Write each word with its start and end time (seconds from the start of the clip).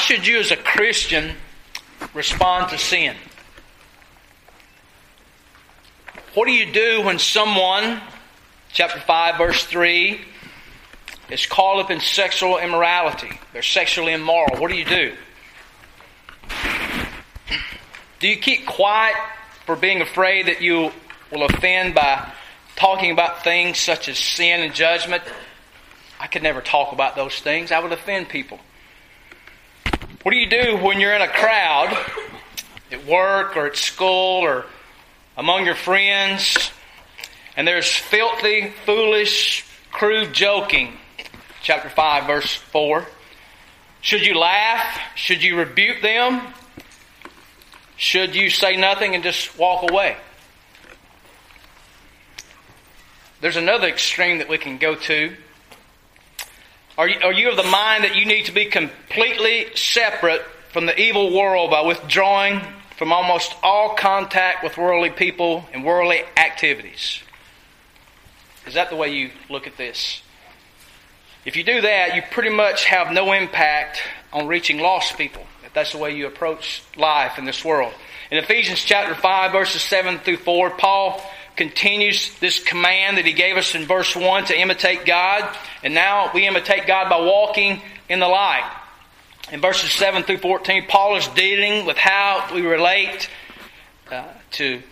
should 0.00 0.26
you 0.26 0.38
as 0.38 0.50
a 0.50 0.56
Christian 0.56 1.36
respond 2.14 2.70
to 2.70 2.78
sin? 2.78 3.14
What 6.34 6.46
do 6.46 6.52
you 6.52 6.72
do 6.72 7.02
when 7.02 7.18
someone, 7.18 8.00
chapter 8.72 9.00
5, 9.00 9.38
verse 9.38 9.64
3, 9.64 10.20
is 11.28 11.46
caught 11.46 11.80
up 11.80 11.90
in 11.90 12.00
sexual 12.00 12.58
immorality? 12.58 13.30
They're 13.52 13.62
sexually 13.62 14.12
immoral. 14.12 14.60
What 14.60 14.70
do 14.70 14.76
you 14.76 14.84
do? 14.84 15.12
Do 18.20 18.28
you 18.28 18.36
keep 18.36 18.66
quiet 18.66 19.16
for 19.66 19.76
being 19.76 20.02
afraid 20.02 20.46
that 20.46 20.60
you 20.62 20.92
will 21.32 21.44
offend 21.44 21.94
by 21.94 22.30
talking 22.76 23.10
about 23.10 23.42
things 23.42 23.78
such 23.78 24.08
as 24.08 24.18
sin 24.18 24.60
and 24.60 24.74
judgment? 24.74 25.22
I 26.18 26.26
could 26.26 26.42
never 26.42 26.60
talk 26.60 26.92
about 26.92 27.16
those 27.16 27.38
things. 27.40 27.72
I 27.72 27.80
would 27.80 27.92
offend 27.92 28.28
people. 28.28 28.60
What 30.22 30.32
do 30.32 30.38
you 30.38 30.50
do 30.50 30.76
when 30.76 31.00
you're 31.00 31.14
in 31.14 31.22
a 31.22 31.28
crowd 31.28 31.96
at 32.92 33.06
work 33.06 33.56
or 33.56 33.68
at 33.68 33.76
school 33.78 34.44
or 34.44 34.66
among 35.38 35.64
your 35.64 35.74
friends 35.74 36.70
and 37.56 37.66
there's 37.66 37.90
filthy, 37.90 38.68
foolish, 38.84 39.64
crude 39.90 40.34
joking? 40.34 40.98
Chapter 41.62 41.88
5, 41.88 42.26
verse 42.26 42.54
4. 42.54 43.06
Should 44.02 44.26
you 44.26 44.38
laugh? 44.38 45.00
Should 45.14 45.42
you 45.42 45.56
rebuke 45.56 46.02
them? 46.02 46.52
Should 47.96 48.34
you 48.34 48.50
say 48.50 48.76
nothing 48.76 49.14
and 49.14 49.24
just 49.24 49.58
walk 49.58 49.90
away? 49.90 50.18
There's 53.40 53.56
another 53.56 53.88
extreme 53.88 54.36
that 54.36 54.50
we 54.50 54.58
can 54.58 54.76
go 54.76 54.96
to. 54.96 55.34
Are 56.98 57.08
you, 57.08 57.18
are 57.22 57.32
you 57.32 57.50
of 57.50 57.56
the 57.56 57.62
mind 57.62 58.04
that 58.04 58.16
you 58.16 58.26
need 58.26 58.46
to 58.46 58.52
be 58.52 58.66
completely 58.66 59.66
separate 59.74 60.42
from 60.72 60.86
the 60.86 60.98
evil 61.00 61.36
world 61.36 61.70
by 61.70 61.82
withdrawing 61.82 62.60
from 62.96 63.12
almost 63.12 63.54
all 63.62 63.94
contact 63.94 64.62
with 64.62 64.76
worldly 64.76 65.10
people 65.10 65.64
and 65.72 65.84
worldly 65.84 66.22
activities? 66.36 67.20
Is 68.66 68.74
that 68.74 68.90
the 68.90 68.96
way 68.96 69.14
you 69.14 69.30
look 69.48 69.66
at 69.66 69.76
this? 69.76 70.22
If 71.44 71.56
you 71.56 71.64
do 71.64 71.80
that, 71.80 72.14
you 72.14 72.22
pretty 72.30 72.50
much 72.50 72.84
have 72.84 73.12
no 73.12 73.32
impact 73.32 74.02
on 74.32 74.46
reaching 74.46 74.78
lost 74.78 75.16
people. 75.16 75.42
If 75.64 75.72
that's 75.72 75.92
the 75.92 75.98
way 75.98 76.14
you 76.14 76.26
approach 76.26 76.82
life 76.96 77.38
in 77.38 77.44
this 77.46 77.64
world. 77.64 77.92
In 78.30 78.38
Ephesians 78.38 78.84
chapter 78.84 79.14
5, 79.14 79.52
verses 79.52 79.80
7 79.82 80.18
through 80.18 80.36
4, 80.36 80.70
Paul 80.70 81.22
continues 81.60 82.34
this 82.38 82.58
command 82.58 83.18
that 83.18 83.26
he 83.26 83.34
gave 83.34 83.58
us 83.58 83.74
in 83.74 83.84
verse 83.84 84.16
1 84.16 84.46
to 84.46 84.58
imitate 84.58 85.04
God. 85.04 85.54
And 85.84 85.92
now 85.92 86.30
we 86.32 86.46
imitate 86.46 86.86
God 86.86 87.10
by 87.10 87.20
walking 87.20 87.82
in 88.08 88.18
the 88.18 88.26
light. 88.26 88.66
In 89.52 89.60
verses 89.60 89.92
7 89.92 90.22
through 90.22 90.38
14, 90.38 90.86
Paul 90.88 91.16
is 91.16 91.28
dealing 91.28 91.84
with 91.84 91.98
how 91.98 92.48
we 92.54 92.62
relate 92.62 93.28
uh, 94.10 94.24
to 94.52 94.82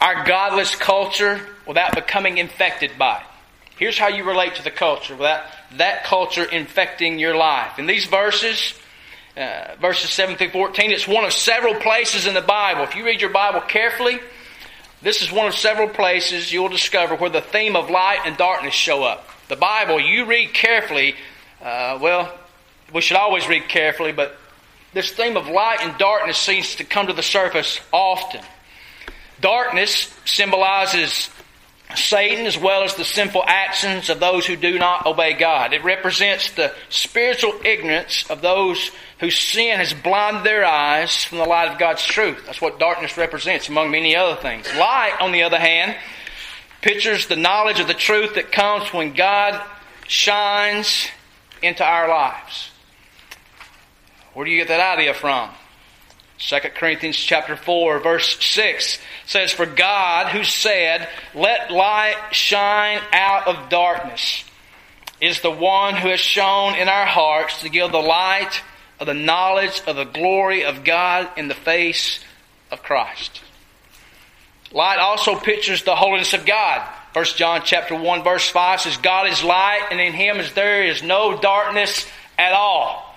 our 0.00 0.24
godless 0.24 0.74
culture 0.74 1.46
without 1.66 1.94
becoming 1.94 2.38
infected 2.38 2.92
by 2.98 3.18
it. 3.18 3.26
Here's 3.76 3.98
how 3.98 4.08
you 4.08 4.24
relate 4.24 4.54
to 4.54 4.64
the 4.64 4.70
culture 4.70 5.14
without 5.14 5.44
that 5.76 6.04
culture 6.04 6.44
infecting 6.44 7.18
your 7.18 7.36
life. 7.36 7.78
In 7.78 7.84
these 7.84 8.06
verses, 8.06 8.72
uh, 9.36 9.74
verses 9.78 10.08
7 10.08 10.36
through 10.36 10.52
14, 10.52 10.90
it's 10.90 11.06
one 11.06 11.26
of 11.26 11.34
several 11.34 11.74
places 11.74 12.26
in 12.26 12.32
the 12.32 12.40
Bible. 12.40 12.84
If 12.84 12.94
you 12.94 13.04
read 13.04 13.20
your 13.20 13.28
Bible 13.28 13.60
carefully, 13.60 14.20
this 15.04 15.20
is 15.20 15.30
one 15.30 15.46
of 15.46 15.54
several 15.54 15.88
places 15.88 16.50
you'll 16.50 16.68
discover 16.68 17.14
where 17.14 17.30
the 17.30 17.42
theme 17.42 17.76
of 17.76 17.90
light 17.90 18.20
and 18.24 18.36
darkness 18.38 18.74
show 18.74 19.04
up. 19.04 19.28
The 19.48 19.56
Bible, 19.56 20.00
you 20.00 20.24
read 20.24 20.54
carefully, 20.54 21.14
uh, 21.62 21.98
well, 22.00 22.36
we 22.92 23.02
should 23.02 23.18
always 23.18 23.46
read 23.46 23.68
carefully, 23.68 24.12
but 24.12 24.36
this 24.94 25.12
theme 25.12 25.36
of 25.36 25.46
light 25.46 25.80
and 25.82 25.96
darkness 25.98 26.38
seems 26.38 26.76
to 26.76 26.84
come 26.84 27.08
to 27.08 27.12
the 27.12 27.22
surface 27.22 27.80
often. 27.92 28.40
Darkness 29.40 30.12
symbolizes 30.24 31.28
Satan 31.94 32.46
as 32.46 32.56
well 32.56 32.82
as 32.82 32.94
the 32.94 33.04
sinful 33.04 33.44
actions 33.46 34.08
of 34.08 34.20
those 34.20 34.46
who 34.46 34.56
do 34.56 34.78
not 34.78 35.04
obey 35.04 35.34
God. 35.34 35.74
It 35.74 35.84
represents 35.84 36.50
the 36.52 36.72
spiritual 36.88 37.52
ignorance 37.64 38.24
of 38.30 38.40
those 38.40 38.90
whose 39.20 39.38
sin 39.38 39.78
has 39.78 39.94
blinded 39.94 40.44
their 40.44 40.64
eyes 40.64 41.24
from 41.24 41.38
the 41.38 41.44
light 41.44 41.70
of 41.70 41.78
God's 41.78 42.04
truth. 42.04 42.44
That's 42.46 42.60
what 42.60 42.78
darkness 42.78 43.16
represents, 43.16 43.68
among 43.68 43.90
many 43.90 44.16
other 44.16 44.40
things. 44.40 44.66
Light, 44.74 45.16
on 45.20 45.32
the 45.32 45.44
other 45.44 45.58
hand, 45.58 45.96
pictures 46.82 47.26
the 47.26 47.36
knowledge 47.36 47.80
of 47.80 47.88
the 47.88 47.94
truth 47.94 48.34
that 48.34 48.52
comes 48.52 48.92
when 48.92 49.14
God 49.14 49.60
shines 50.06 51.08
into 51.62 51.84
our 51.84 52.08
lives. 52.08 52.70
Where 54.34 54.44
do 54.44 54.50
you 54.50 54.58
get 54.58 54.68
that 54.68 54.98
idea 54.98 55.14
from? 55.14 55.50
2 56.38 56.58
Corinthians 56.74 57.16
chapter 57.16 57.56
4 57.56 58.00
verse 58.00 58.44
6 58.44 58.98
says, 59.24 59.52
For 59.52 59.64
God 59.64 60.28
who 60.28 60.42
said, 60.44 61.08
Let 61.34 61.70
light 61.70 62.16
shine 62.32 63.00
out 63.12 63.46
of 63.46 63.70
darkness, 63.70 64.44
is 65.20 65.40
the 65.40 65.50
one 65.50 65.94
who 65.94 66.08
has 66.08 66.20
shone 66.20 66.74
in 66.74 66.88
our 66.88 67.06
hearts 67.06 67.62
to 67.62 67.68
give 67.68 67.92
the 67.92 67.98
light 67.98 68.60
of 69.00 69.06
the 69.06 69.14
knowledge 69.14 69.82
of 69.86 69.96
the 69.96 70.04
glory 70.04 70.64
of 70.64 70.84
God 70.84 71.28
in 71.36 71.48
the 71.48 71.54
face 71.54 72.20
of 72.70 72.82
Christ. 72.82 73.40
Light 74.72 74.98
also 74.98 75.38
pictures 75.38 75.82
the 75.82 75.94
holiness 75.94 76.32
of 76.34 76.44
God. 76.44 76.86
1 77.12 77.24
John 77.36 77.62
chapter 77.64 77.94
1 77.94 78.24
verse 78.24 78.48
5 78.48 78.80
says, 78.80 78.96
God 78.96 79.28
is 79.28 79.44
light 79.44 79.86
and 79.90 80.00
in 80.00 80.12
him 80.12 80.38
is 80.38 80.52
there 80.52 80.84
is 80.84 81.02
no 81.02 81.38
darkness 81.40 82.06
at 82.36 82.52
all. 82.52 83.14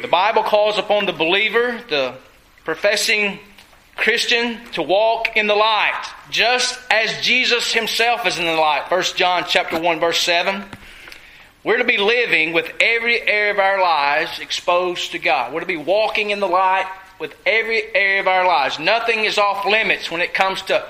The 0.00 0.08
Bible 0.08 0.44
calls 0.44 0.78
upon 0.78 1.06
the 1.06 1.12
believer, 1.12 1.80
the 1.88 2.14
professing 2.64 3.40
Christian, 3.96 4.64
to 4.72 4.82
walk 4.82 5.36
in 5.36 5.46
the 5.46 5.54
light, 5.54 6.02
just 6.30 6.78
as 6.90 7.20
Jesus 7.20 7.72
himself 7.72 8.24
is 8.26 8.38
in 8.38 8.44
the 8.44 8.54
light. 8.54 8.90
1 8.90 9.02
John 9.16 9.44
chapter 9.48 9.78
1 9.78 10.00
verse 10.00 10.20
7. 10.20 10.64
We're 11.62 11.76
to 11.76 11.84
be 11.84 11.98
living 11.98 12.54
with 12.54 12.72
every 12.80 13.20
area 13.20 13.52
of 13.52 13.58
our 13.58 13.82
lives 13.82 14.38
exposed 14.38 15.12
to 15.12 15.18
God. 15.18 15.52
We're 15.52 15.60
to 15.60 15.66
be 15.66 15.76
walking 15.76 16.30
in 16.30 16.40
the 16.40 16.48
light 16.48 16.90
with 17.18 17.34
every 17.44 17.94
area 17.94 18.20
of 18.20 18.28
our 18.28 18.46
lives. 18.46 18.78
Nothing 18.78 19.26
is 19.26 19.36
off 19.36 19.66
limits 19.66 20.10
when 20.10 20.22
it 20.22 20.32
comes 20.32 20.62
to 20.62 20.82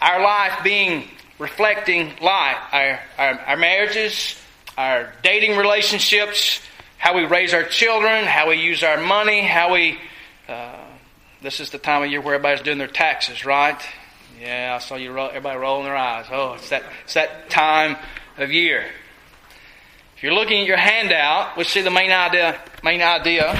our 0.00 0.22
life 0.22 0.64
being 0.64 1.06
reflecting 1.38 2.12
light. 2.22 2.56
Our, 2.72 3.00
our, 3.18 3.40
our 3.40 3.56
marriages, 3.58 4.40
our 4.78 5.12
dating 5.22 5.58
relationships, 5.58 6.62
how 6.96 7.14
we 7.14 7.26
raise 7.26 7.52
our 7.52 7.64
children, 7.64 8.24
how 8.24 8.48
we 8.48 8.56
use 8.56 8.82
our 8.82 9.00
money, 9.02 9.42
how 9.42 9.74
we. 9.74 9.98
Uh, 10.48 10.76
this 11.42 11.60
is 11.60 11.70
the 11.70 11.78
time 11.78 12.02
of 12.02 12.10
year 12.10 12.22
where 12.22 12.34
everybody's 12.34 12.62
doing 12.62 12.78
their 12.78 12.86
taxes, 12.86 13.44
right? 13.44 13.80
Yeah, 14.40 14.78
I 14.80 14.82
saw 14.82 14.96
you 14.96 15.12
roll, 15.12 15.28
everybody 15.28 15.58
rolling 15.58 15.84
their 15.84 15.96
eyes. 15.96 16.26
Oh, 16.30 16.54
it's 16.54 16.70
that, 16.70 16.84
it's 17.04 17.14
that 17.14 17.50
time 17.50 17.96
of 18.38 18.50
year. 18.50 18.86
If 20.20 20.24
you're 20.24 20.34
looking 20.34 20.60
at 20.60 20.66
your 20.66 20.76
handout, 20.76 21.56
we 21.56 21.64
see 21.64 21.80
the 21.80 21.90
main 21.90 22.10
idea. 22.10 22.60
Main 22.84 23.00
idea. 23.00 23.58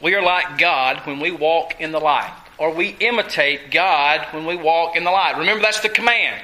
We 0.00 0.14
are 0.14 0.22
like 0.22 0.58
God 0.58 0.98
when 1.08 1.18
we 1.18 1.32
walk 1.32 1.80
in 1.80 1.90
the 1.90 1.98
light, 1.98 2.32
or 2.56 2.72
we 2.72 2.90
imitate 3.00 3.72
God 3.72 4.28
when 4.30 4.46
we 4.46 4.54
walk 4.54 4.94
in 4.94 5.02
the 5.02 5.10
light. 5.10 5.36
Remember, 5.36 5.62
that's 5.62 5.80
the 5.80 5.88
command. 5.88 6.40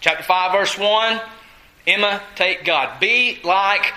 Chapter 0.00 0.22
five, 0.22 0.52
verse 0.52 0.78
one. 0.78 1.20
Imitate 1.84 2.64
God. 2.64 2.98
Be 2.98 3.40
like 3.44 3.92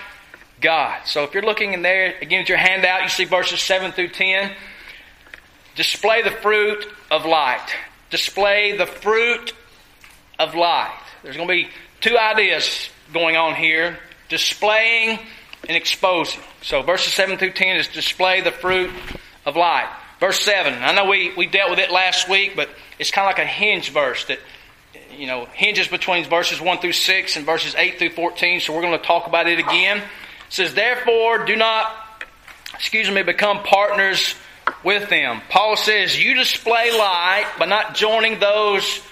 God. 0.60 1.06
So 1.06 1.24
if 1.24 1.32
you're 1.32 1.42
looking 1.42 1.72
in 1.72 1.80
there, 1.80 2.14
again 2.20 2.42
at 2.42 2.50
your 2.50 2.58
handout, 2.58 3.02
you 3.02 3.08
see 3.08 3.24
verses 3.24 3.62
7 3.62 3.92
through 3.92 4.08
10. 4.08 4.52
Display 5.74 6.20
the 6.20 6.32
fruit 6.32 6.86
of 7.10 7.24
light. 7.24 7.66
Display 8.10 8.76
the 8.76 8.84
fruit 8.84 9.54
of 10.38 10.54
light. 10.54 11.00
There's 11.22 11.36
going 11.36 11.48
to 11.48 11.54
be 11.54 11.70
two 12.02 12.18
ideas 12.18 12.90
going 13.14 13.36
on 13.36 13.54
here 13.54 13.96
displaying 14.28 15.18
and 15.68 15.76
exposing. 15.76 16.40
So 16.62 16.82
verses 16.82 17.12
7 17.12 17.38
through 17.38 17.52
10 17.52 17.76
is 17.76 17.88
display 17.88 18.40
the 18.40 18.52
fruit 18.52 18.90
of 19.44 19.56
light. 19.56 19.88
Verse 20.20 20.40
7, 20.40 20.72
I 20.72 20.92
know 20.92 21.06
we, 21.06 21.34
we 21.36 21.46
dealt 21.46 21.70
with 21.70 21.78
it 21.78 21.90
last 21.90 22.28
week, 22.28 22.52
but 22.56 22.70
it's 22.98 23.10
kind 23.10 23.26
of 23.26 23.36
like 23.36 23.44
a 23.44 23.48
hinge 23.48 23.90
verse 23.90 24.24
that, 24.26 24.38
you 25.14 25.26
know, 25.26 25.44
hinges 25.52 25.88
between 25.88 26.24
verses 26.24 26.60
1 26.60 26.78
through 26.78 26.92
6 26.92 27.36
and 27.36 27.44
verses 27.44 27.74
8 27.74 27.98
through 27.98 28.10
14. 28.10 28.60
So 28.60 28.74
we're 28.74 28.82
going 28.82 28.98
to 28.98 29.04
talk 29.04 29.26
about 29.26 29.46
it 29.46 29.58
again 29.58 30.02
says, 30.48 30.74
Therefore, 30.74 31.44
do 31.44 31.56
not, 31.56 32.24
excuse 32.74 33.10
me, 33.10 33.22
become 33.22 33.62
partners 33.62 34.34
with 34.84 35.08
them. 35.08 35.40
Paul 35.48 35.76
says, 35.76 36.22
You 36.22 36.34
display 36.34 36.90
light 36.92 37.46
by 37.58 37.66
not 37.66 37.94
joining 37.94 38.38
those 38.38 39.02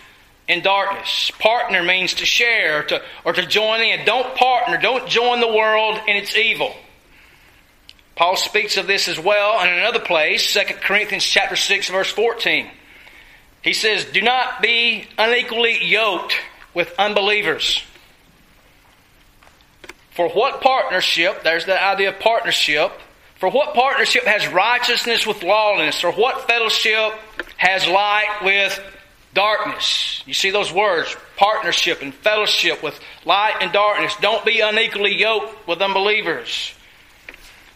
in 0.48 0.62
darkness. 0.62 1.30
Partner 1.38 1.82
means 1.82 2.14
to 2.14 2.26
share 2.26 2.84
to, 2.84 3.02
or 3.24 3.32
to 3.32 3.46
join 3.46 3.80
in. 3.80 4.04
Don't 4.04 4.34
partner, 4.34 4.78
don't 4.78 5.08
join 5.08 5.40
the 5.40 5.52
world 5.52 5.98
in 6.06 6.16
its 6.16 6.36
evil. 6.36 6.74
Paul 8.16 8.36
speaks 8.36 8.76
of 8.76 8.86
this 8.86 9.08
as 9.08 9.18
well 9.18 9.60
in 9.62 9.72
another 9.72 9.98
place, 9.98 10.52
2 10.52 10.60
Corinthians 10.80 11.24
chapter 11.24 11.56
6 11.56 11.88
verse 11.88 12.10
14. 12.10 12.70
He 13.62 13.72
says, 13.72 14.04
"Do 14.04 14.20
not 14.22 14.60
be 14.60 15.08
unequally 15.18 15.84
yoked 15.84 16.38
with 16.74 16.94
unbelievers." 16.98 17.82
For 20.12 20.28
what 20.28 20.60
partnership, 20.60 21.42
there's 21.42 21.64
the 21.64 21.82
idea 21.82 22.10
of 22.10 22.20
partnership, 22.20 22.92
For 23.36 23.50
what 23.50 23.74
partnership 23.74 24.24
has 24.24 24.46
righteousness 24.48 25.26
with 25.26 25.42
lawlessness, 25.42 26.04
or 26.04 26.12
what 26.12 26.46
fellowship 26.46 27.12
has 27.56 27.86
light 27.86 28.38
with 28.42 28.80
darkness? 29.34 30.22
You 30.26 30.34
see 30.34 30.50
those 30.50 30.72
words, 30.72 31.14
partnership 31.36 32.00
and 32.02 32.14
fellowship 32.14 32.82
with 32.82 32.98
light 33.24 33.56
and 33.60 33.72
darkness. 33.72 34.14
Don't 34.20 34.44
be 34.44 34.60
unequally 34.60 35.14
yoked 35.18 35.66
with 35.68 35.82
unbelievers. 35.82 36.72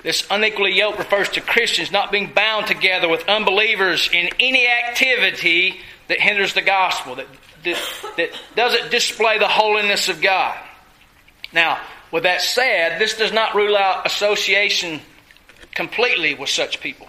This 0.03 0.27
unequally 0.31 0.73
yoked 0.73 0.99
refers 0.99 1.29
to 1.31 1.41
Christians 1.41 1.91
not 1.91 2.13
being 2.13 2.33
bound 2.33 2.67
together 2.67 3.09
with 3.09 3.29
unbelievers 3.29 4.09
in 4.13 4.29
any 4.39 4.69
activity 4.69 5.81
that 6.07 6.21
hinders 6.21 6.55
the 6.55 6.63
gospel, 6.63 7.17
that, 7.17 7.27
that, 7.65 7.77
that 8.17 8.31
doesn't 8.55 8.91
display 8.91 9.39
the 9.39 9.49
holiness 9.49 10.09
of 10.09 10.23
God. 10.23 10.57
Now, 11.53 11.81
with 12.13 12.23
that 12.23 12.41
said, 12.41 13.01
this 13.01 13.17
does 13.17 13.33
not 13.33 13.55
rule 13.55 13.77
out 13.77 14.07
association 14.07 15.01
completely 15.75 16.35
with 16.35 16.49
such 16.49 16.81
people. 16.81 17.09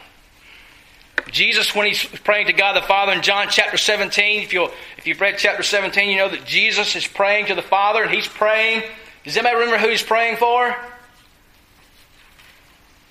Jesus, 1.32 1.76
when 1.76 1.88
he's 1.88 2.04
praying 2.04 2.48
to 2.48 2.54
God 2.54 2.76
the 2.76 2.82
Father 2.82 3.14
in 3.14 3.22
John 3.22 3.48
chapter 3.50 3.78
17, 3.78 4.44
if, 4.44 4.54
you 4.54 4.70
if 4.98 5.08
you've 5.08 5.22
read 5.22 5.36
chapter 5.38 5.64
17, 5.64 6.10
you 6.10 6.18
know 6.18 6.30
that 6.30 6.46
Jesus 6.46 6.96
is 6.96 7.06
praying 7.06 7.48
to 7.48 7.56
the 7.56 7.62
Father 7.62 8.04
and 8.04 8.12
he's 8.12 8.28
praying. 8.28 8.84
Does 9.24 9.38
anybody 9.38 9.58
remember 9.58 9.78
who 9.80 9.90
he's 9.90 10.04
praying 10.04 10.38
for? 10.38 10.76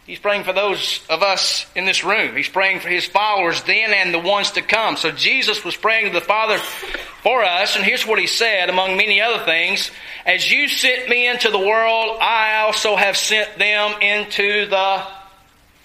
He's 0.06 0.18
praying 0.18 0.44
for 0.44 0.54
those 0.54 1.02
of 1.10 1.22
us 1.22 1.66
in 1.74 1.84
this 1.84 2.02
room. 2.02 2.34
He's 2.34 2.48
praying 2.48 2.80
for 2.80 2.88
his 2.88 3.04
followers 3.04 3.62
then 3.64 3.92
and 3.92 4.14
the 4.14 4.18
ones 4.18 4.52
to 4.52 4.62
come. 4.62 4.96
So 4.96 5.10
Jesus 5.10 5.62
was 5.66 5.76
praying 5.76 6.06
to 6.06 6.18
the 6.18 6.24
Father 6.24 6.56
for 7.22 7.44
us, 7.44 7.76
and 7.76 7.84
here's 7.84 8.06
what 8.06 8.18
he 8.18 8.26
said, 8.26 8.70
among 8.70 8.96
many 8.96 9.20
other 9.20 9.44
things 9.44 9.90
As 10.24 10.50
you 10.50 10.66
sent 10.68 11.10
me 11.10 11.28
into 11.28 11.50
the 11.50 11.58
world, 11.58 12.16
I 12.22 12.62
also 12.62 12.96
have 12.96 13.18
sent 13.18 13.58
them 13.58 14.00
into 14.00 14.66
the 14.66 15.06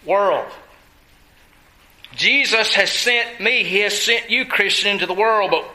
world. 0.05 0.49
Jesus 2.15 2.73
has 2.75 2.91
sent 2.91 3.39
me, 3.39 3.63
He 3.63 3.79
has 3.79 3.99
sent 3.99 4.29
you, 4.29 4.45
Christian, 4.45 4.91
into 4.91 5.05
the 5.05 5.13
world, 5.13 5.51
but 5.51 5.65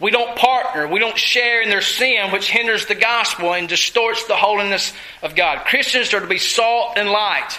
we 0.00 0.10
don't 0.10 0.36
partner. 0.36 0.86
We 0.86 1.00
don't 1.00 1.18
share 1.18 1.60
in 1.60 1.70
their 1.70 1.80
sin, 1.80 2.30
which 2.30 2.50
hinders 2.50 2.86
the 2.86 2.94
gospel 2.94 3.52
and 3.52 3.68
distorts 3.68 4.24
the 4.26 4.36
holiness 4.36 4.92
of 5.22 5.34
God. 5.34 5.64
Christians 5.66 6.14
are 6.14 6.20
to 6.20 6.26
be 6.26 6.38
salt 6.38 6.96
and 6.96 7.10
light. 7.10 7.58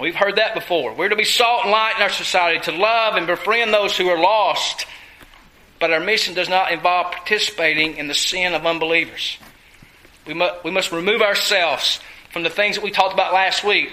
We've 0.00 0.14
heard 0.14 0.36
that 0.36 0.54
before. 0.54 0.94
We're 0.94 1.08
to 1.08 1.16
be 1.16 1.24
salt 1.24 1.62
and 1.64 1.70
light 1.70 1.96
in 1.96 2.02
our 2.02 2.10
society, 2.10 2.60
to 2.60 2.72
love 2.72 3.16
and 3.16 3.26
befriend 3.26 3.72
those 3.72 3.96
who 3.96 4.08
are 4.08 4.18
lost. 4.18 4.86
But 5.78 5.92
our 5.92 6.00
mission 6.00 6.34
does 6.34 6.48
not 6.48 6.72
involve 6.72 7.12
participating 7.12 7.96
in 7.96 8.08
the 8.08 8.14
sin 8.14 8.54
of 8.54 8.66
unbelievers. 8.66 9.38
We 10.26 10.34
must, 10.34 10.64
we 10.64 10.70
must 10.70 10.92
remove 10.92 11.22
ourselves 11.22 12.00
from 12.32 12.42
the 12.42 12.50
things 12.50 12.76
that 12.76 12.84
we 12.84 12.90
talked 12.90 13.14
about 13.14 13.32
last 13.32 13.64
week. 13.64 13.90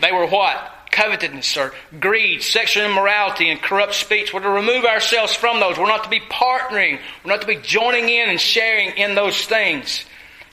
They 0.00 0.12
were 0.12 0.26
what? 0.26 0.71
Covetousness 0.92 1.56
or 1.56 1.74
greed, 1.98 2.42
sexual 2.42 2.84
immorality, 2.84 3.50
and 3.50 3.60
corrupt 3.60 3.94
speech. 3.94 4.32
We're 4.32 4.40
to 4.40 4.48
remove 4.48 4.84
ourselves 4.84 5.34
from 5.34 5.58
those. 5.58 5.76
We're 5.76 5.86
not 5.86 6.04
to 6.04 6.10
be 6.10 6.20
partnering. 6.20 7.00
We're 7.24 7.32
not 7.32 7.40
to 7.40 7.46
be 7.48 7.56
joining 7.56 8.08
in 8.08 8.28
and 8.30 8.40
sharing 8.40 8.96
in 8.96 9.16
those 9.16 9.44
things. 9.46 10.04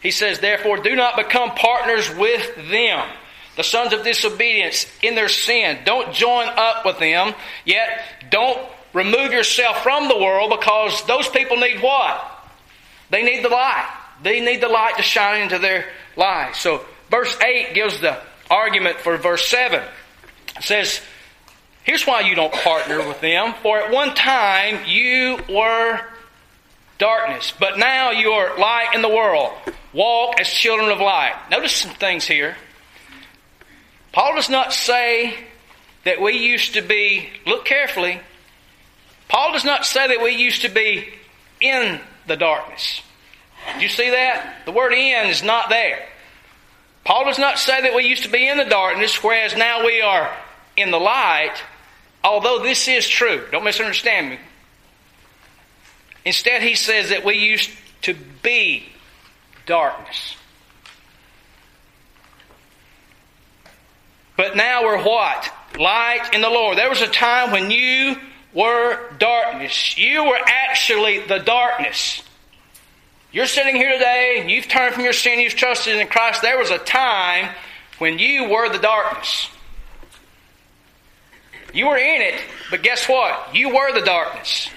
He 0.02 0.10
says, 0.10 0.40
therefore, 0.40 0.78
do 0.78 0.96
not 0.96 1.16
become 1.16 1.52
partners 1.52 2.10
with 2.16 2.56
them 2.72 3.08
the 3.60 3.64
sons 3.64 3.92
of 3.92 4.06
disobedience 4.06 4.86
in 5.02 5.16
their 5.16 5.28
sin. 5.28 5.80
Don't 5.84 6.14
join 6.14 6.48
up 6.48 6.86
with 6.86 6.98
them, 6.98 7.34
yet 7.66 8.02
don't 8.32 8.58
remove 8.94 9.34
yourself 9.34 9.84
from 9.84 10.08
the 10.08 10.18
world 10.18 10.50
because 10.58 11.06
those 11.08 11.28
people 11.28 11.58
need 11.58 11.82
what? 11.82 12.26
They 13.10 13.22
need 13.22 13.44
the 13.44 13.50
light. 13.50 13.94
They 14.24 14.40
need 14.40 14.62
the 14.62 14.70
light 14.70 14.96
to 14.96 15.04
shine 15.04 15.42
into 15.42 15.60
their 15.60 15.86
lives. 16.16 16.58
So 16.58 16.86
verse 17.12 17.38
8 17.42 17.74
gives 17.74 18.00
the 18.00 18.18
argument 18.50 19.02
for 19.02 19.18
verse 19.18 19.46
7. 19.50 19.84
Says, 20.62 21.02
Here's 21.84 22.06
why 22.06 22.22
you 22.22 22.36
don't 22.36 22.54
partner 22.54 23.08
with 23.08 23.20
them. 23.22 23.56
For 23.64 23.80
at 23.80 23.92
one 23.92 24.14
time 24.14 24.86
you 24.86 25.40
were 25.50 26.00
darkness, 27.00 27.52
but 27.60 27.80
now 27.80 28.12
you 28.12 28.30
are 28.32 28.60
light 28.60 28.90
in 28.94 29.02
the 29.02 29.10
world. 29.10 29.54
Walk 29.92 30.40
as 30.40 30.48
children 30.48 30.92
of 30.92 31.00
light. 31.00 31.34
Notice 31.50 31.74
some 31.74 31.96
things 31.96 32.26
here. 32.26 32.56
Paul 34.12 34.36
does 34.36 34.50
not 34.50 34.72
say 34.74 35.34
that 36.04 36.22
we 36.22 36.34
used 36.34 36.74
to 36.74 36.82
be, 36.82 37.30
look 37.48 37.66
carefully, 37.66 38.20
Paul 39.28 39.54
does 39.54 39.66
not 39.66 39.86
say 39.86 40.08
that 40.10 40.22
we 40.22 40.32
used 40.32 40.64
to 40.64 40.70
be 40.70 41.08
in 41.62 42.00
the 42.28 42.36
darkness. 42.36 43.02
Do 43.78 43.82
you 43.82 43.90
see 43.90 44.10
that? 44.10 44.66
The 44.66 44.72
word 44.72 44.94
in 44.94 45.28
is 45.28 45.44
not 45.44 45.70
there. 45.70 46.08
Paul 47.04 47.26
does 47.26 47.40
not 47.40 47.58
say 47.58 47.82
that 47.82 47.96
we 47.96 48.06
used 48.06 48.24
to 48.24 48.30
be 48.30 48.48
in 48.48 48.58
the 48.58 48.66
darkness, 48.66 49.24
whereas 49.24 49.56
now 49.56 49.86
we 49.86 50.02
are 50.02 50.32
in 50.80 50.92
the 50.92 51.00
light, 51.00 51.56
although 52.24 52.64
this 52.64 52.88
is 52.88 53.08
true. 53.08 53.46
Don't 53.52 53.64
misunderstand 53.64 54.30
me. 54.30 54.40
Instead, 56.26 56.62
he 56.62 56.76
says 56.76 57.10
that 57.10 57.24
we 57.24 57.36
used 57.36 57.70
to 58.02 58.16
be 58.44 58.86
darkness. 59.66 60.36
But 64.36 64.56
now 64.56 64.84
we're 64.84 65.04
what? 65.04 65.52
Light 65.78 66.30
in 66.34 66.42
the 66.42 66.50
Lord. 66.50 66.78
There 66.78 66.90
was 66.90 67.02
a 67.02 67.08
time 67.08 67.52
when 67.52 67.72
you 67.72 68.16
were 68.54 69.00
darkness. 69.18 69.98
You 69.98 70.24
were 70.24 70.40
actually 70.46 71.20
the 71.20 71.40
darkness. 71.40 72.24
You're 73.32 73.46
sitting 73.46 73.76
here 73.76 73.92
today 73.92 74.46
you've 74.48 74.68
turned 74.68 74.96
from 74.96 75.04
your 75.04 75.14
sin, 75.14 75.40
you've 75.40 75.56
trusted 75.56 75.98
in 75.98 76.08
Christ. 76.08 76.42
There 76.42 76.58
was 76.58 76.72
a 76.72 76.80
time 76.80 77.54
when 78.00 78.18
you 78.18 78.50
were 78.50 78.70
the 78.70 78.80
darkness. 78.80 79.50
You 81.74 81.88
were 81.88 81.98
in 81.98 82.22
it, 82.22 82.36
but 82.72 82.84
guess 82.84 83.08
what? 83.08 83.56
You 83.56 83.70
were 83.70 83.94
the 83.94 84.06
darkness. 84.06 84.70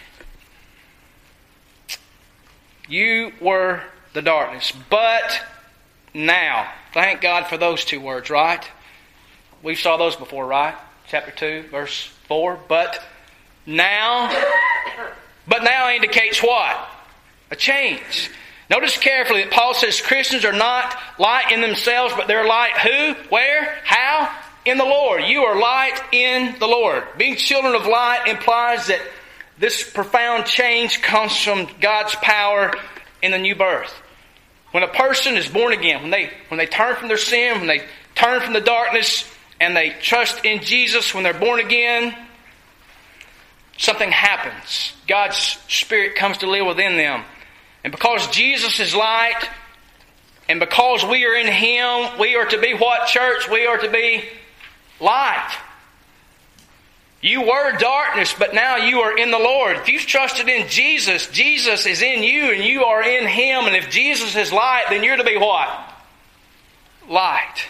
You 2.89 3.33
were 3.41 3.83
the 4.13 4.23
darkness. 4.23 4.73
But 4.91 5.41
now, 6.15 6.71
thank 6.93 7.21
God 7.21 7.47
for 7.47 7.57
those 7.57 7.85
two 7.85 8.01
words, 8.01 8.29
right? 8.29 8.63
We 9.63 9.75
saw 9.75 9.97
those 9.97 10.17
before, 10.17 10.47
right? 10.47 10.75
Chapter 11.09 11.31
2, 11.31 11.69
verse 11.71 12.07
4. 12.29 12.59
But 12.69 13.03
now, 13.65 14.31
but 15.47 15.63
now 15.63 15.91
indicates 15.91 16.43
what? 16.43 16.77
A 17.51 17.57
change. 17.57 18.31
Notice 18.69 18.97
carefully 18.99 19.45
that 19.45 19.53
Paul 19.53 19.75
says 19.75 20.01
Christians 20.01 20.45
are 20.45 20.53
not 20.53 20.97
light 21.19 21.53
in 21.53 21.61
themselves, 21.61 22.15
but 22.17 22.27
they're 22.27 22.47
light 22.47 22.73
who? 22.79 23.15
Where? 23.29 23.79
How? 23.85 24.35
In 24.65 24.79
the 24.79 24.85
Lord. 24.85 25.25
You 25.25 25.43
are 25.43 25.59
light 25.59 26.01
in 26.13 26.59
the 26.59 26.67
Lord. 26.67 27.05
Being 27.19 27.37
children 27.37 27.75
of 27.75 27.87
light 27.87 28.29
implies 28.29 28.87
that 28.87 29.01
this 29.59 29.89
profound 29.89 30.47
change 30.47 31.03
comes 31.03 31.37
from 31.37 31.69
God's 31.81 32.15
power 32.17 32.73
in 33.23 33.33
the 33.33 33.39
new 33.39 33.55
birth. 33.55 33.93
When 34.71 34.83
a 34.83 34.89
person 34.89 35.37
is 35.37 35.49
born 35.49 35.73
again, 35.73 36.03
when 36.03 36.11
they, 36.11 36.31
when 36.49 36.59
they 36.59 36.67
turn 36.67 36.97
from 36.97 37.09
their 37.09 37.19
sin, 37.19 37.59
when 37.59 37.67
they 37.67 37.83
turn 38.15 38.41
from 38.41 38.53
the 38.53 38.61
darkness 38.61 39.29
and 39.61 39.77
they 39.77 39.91
trust 40.01 40.45
in 40.45 40.63
Jesus 40.63 41.15
when 41.15 41.25
they're 41.25 41.35
born 41.35 41.61
again, 41.61 42.15
something 43.79 44.11
happens. 44.11 44.93
God's 45.07 45.37
Spirit 45.69 46.15
comes 46.15 46.39
to 46.39 46.51
live 46.51 46.67
within 46.67 46.97
them. 46.97 47.25
And 47.85 47.91
because 47.91 48.29
Jesus 48.29 48.79
is 48.81 48.95
light, 48.95 49.49
and 50.49 50.61
because 50.61 51.05
we 51.05 51.25
are 51.25 51.35
in 51.35 51.47
Him, 51.47 52.19
we 52.19 52.37
are 52.37 52.47
to 52.47 52.61
be 52.61 52.75
what, 52.75 53.09
church? 53.09 53.49
We 53.49 53.67
are 53.67 53.79
to 53.79 53.91
be 53.91 54.25
light. 55.01 55.57
You 57.23 57.43
were 57.43 57.77
darkness, 57.79 58.35
but 58.37 58.53
now 58.53 58.77
you 58.77 59.01
are 59.01 59.17
in 59.17 59.31
the 59.31 59.39
Lord. 59.39 59.77
If 59.77 59.89
you've 59.89 60.07
trusted 60.07 60.49
in 60.49 60.69
Jesus, 60.69 61.29
Jesus 61.29 61.87
is 61.87 62.03
in 62.03 62.25
you 62.25 62.51
and 62.53 62.65
you 62.65 62.85
are 62.85 63.03
in 63.03 63.29
Him. 63.29 63.67
And 63.67 63.77
if 63.77 63.91
Jesus 63.91 64.35
is 64.35 64.53
light, 64.53 64.87
then 64.91 65.05
you're 65.05 65.17
to 65.17 65.25
be 65.25 65.37
what? 65.37 65.71
Light. 67.09 67.67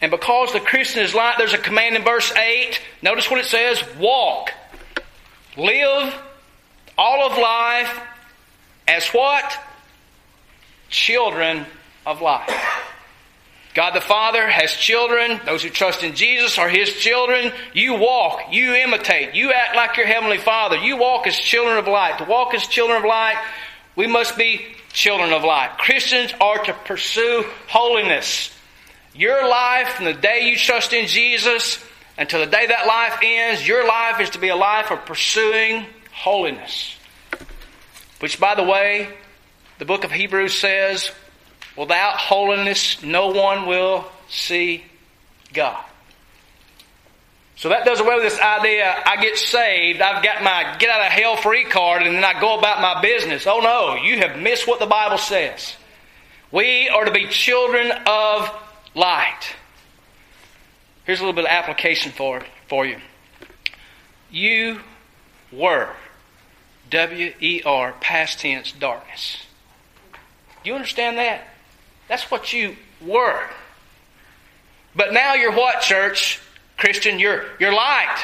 And 0.00 0.10
because 0.10 0.54
the 0.54 0.60
Christian 0.60 1.02
is 1.02 1.14
light, 1.14 1.34
there's 1.36 1.52
a 1.52 1.58
command 1.58 1.94
in 1.96 2.02
verse 2.02 2.32
8. 2.32 2.80
Notice 3.02 3.30
what 3.30 3.38
it 3.40 3.46
says 3.46 3.82
walk. 3.98 4.52
Live 5.58 6.14
all 6.96 7.30
of 7.30 7.38
life 7.38 8.00
as 8.88 9.06
what? 9.08 9.58
Children 10.88 11.66
of 12.06 12.22
light. 12.22 12.50
God 13.74 13.94
the 13.94 14.02
Father 14.02 14.46
has 14.46 14.74
children. 14.74 15.40
Those 15.46 15.62
who 15.62 15.70
trust 15.70 16.02
in 16.02 16.14
Jesus 16.14 16.58
are 16.58 16.68
His 16.68 16.92
children. 16.94 17.52
You 17.72 17.94
walk, 17.94 18.52
you 18.52 18.74
imitate, 18.74 19.34
you 19.34 19.52
act 19.52 19.74
like 19.74 19.96
your 19.96 20.06
Heavenly 20.06 20.38
Father. 20.38 20.76
You 20.76 20.98
walk 20.98 21.26
as 21.26 21.36
children 21.36 21.78
of 21.78 21.86
light. 21.86 22.18
To 22.18 22.24
walk 22.24 22.54
as 22.54 22.66
children 22.66 22.98
of 22.98 23.04
light, 23.04 23.42
we 23.96 24.06
must 24.06 24.36
be 24.36 24.66
children 24.92 25.32
of 25.32 25.42
light. 25.42 25.78
Christians 25.78 26.34
are 26.38 26.62
to 26.64 26.74
pursue 26.84 27.46
holiness. 27.68 28.54
Your 29.14 29.48
life, 29.48 29.88
from 29.88 30.04
the 30.04 30.14
day 30.14 30.50
you 30.50 30.56
trust 30.56 30.92
in 30.92 31.06
Jesus 31.06 31.82
until 32.18 32.40
the 32.40 32.46
day 32.46 32.66
that 32.66 32.86
life 32.86 33.18
ends, 33.22 33.66
your 33.66 33.86
life 33.86 34.20
is 34.20 34.30
to 34.30 34.38
be 34.38 34.48
a 34.48 34.56
life 34.56 34.90
of 34.90 35.04
pursuing 35.06 35.86
holiness. 36.12 36.96
Which, 38.20 38.38
by 38.38 38.54
the 38.54 38.62
way, 38.62 39.08
the 39.78 39.84
book 39.84 40.04
of 40.04 40.12
Hebrews 40.12 40.58
says, 40.58 41.10
without 41.76 42.16
holiness, 42.16 43.02
no 43.02 43.28
one 43.28 43.66
will 43.66 44.04
see 44.28 44.84
God. 45.52 45.84
So 47.56 47.68
that 47.68 47.84
does 47.84 48.00
away 48.00 48.16
with 48.16 48.24
this 48.24 48.40
idea 48.40 48.92
I 49.06 49.22
get 49.22 49.38
saved, 49.38 50.00
I've 50.00 50.24
got 50.24 50.42
my 50.42 50.76
get 50.78 50.90
out 50.90 51.00
of 51.00 51.12
hell 51.12 51.36
free 51.36 51.64
card, 51.64 52.02
and 52.02 52.16
then 52.16 52.24
I 52.24 52.40
go 52.40 52.58
about 52.58 52.80
my 52.80 53.00
business. 53.00 53.46
Oh 53.46 53.60
no, 53.60 53.94
you 54.02 54.18
have 54.18 54.38
missed 54.38 54.66
what 54.66 54.80
the 54.80 54.86
Bible 54.86 55.18
says. 55.18 55.76
We 56.50 56.88
are 56.88 57.04
to 57.04 57.12
be 57.12 57.28
children 57.28 57.92
of 58.06 58.50
light. 58.94 59.54
Here's 61.04 61.20
a 61.20 61.22
little 61.22 61.34
bit 61.34 61.44
of 61.44 61.50
application 61.50 62.12
for, 62.12 62.42
for 62.68 62.84
you. 62.84 62.98
You 64.30 64.80
were, 65.52 65.90
W 66.90 67.32
E 67.40 67.62
R, 67.64 67.92
past 68.00 68.40
tense, 68.40 68.72
darkness. 68.72 69.44
Do 70.62 70.70
you 70.70 70.74
understand 70.74 71.18
that? 71.18 71.48
That's 72.12 72.30
what 72.30 72.52
you 72.52 72.76
were. 73.00 73.40
But 74.94 75.14
now 75.14 75.32
you're 75.32 75.56
what, 75.56 75.80
church? 75.80 76.42
Christian, 76.76 77.18
you're, 77.18 77.46
you're 77.58 77.72
light. 77.72 78.22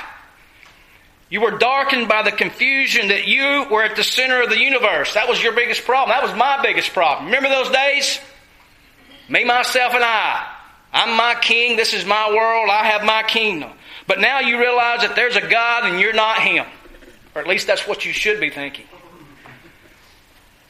You 1.30 1.40
were 1.40 1.52
darkened 1.52 2.06
by 2.06 2.22
the 2.22 2.30
confusion 2.30 3.08
that 3.08 3.26
you 3.26 3.64
were 3.70 3.82
at 3.82 3.96
the 3.96 4.04
center 4.04 4.42
of 4.42 4.50
the 4.50 4.58
universe. 4.58 5.14
That 5.14 5.26
was 5.26 5.42
your 5.42 5.54
biggest 5.54 5.86
problem. 5.86 6.14
That 6.14 6.22
was 6.22 6.36
my 6.36 6.60
biggest 6.62 6.92
problem. 6.92 7.28
Remember 7.28 7.48
those 7.48 7.70
days? 7.70 8.20
Me, 9.26 9.44
myself, 9.44 9.94
and 9.94 10.04
I. 10.04 10.46
I'm 10.92 11.16
my 11.16 11.36
king. 11.40 11.78
This 11.78 11.94
is 11.94 12.04
my 12.04 12.28
world. 12.28 12.68
I 12.70 12.88
have 12.88 13.04
my 13.04 13.22
kingdom. 13.22 13.70
But 14.06 14.20
now 14.20 14.40
you 14.40 14.60
realize 14.60 15.00
that 15.00 15.16
there's 15.16 15.36
a 15.36 15.48
God 15.48 15.90
and 15.90 15.98
you're 15.98 16.12
not 16.12 16.42
Him. 16.42 16.66
Or 17.34 17.40
at 17.40 17.48
least 17.48 17.66
that's 17.66 17.88
what 17.88 18.04
you 18.04 18.12
should 18.12 18.38
be 18.38 18.50
thinking. 18.50 18.84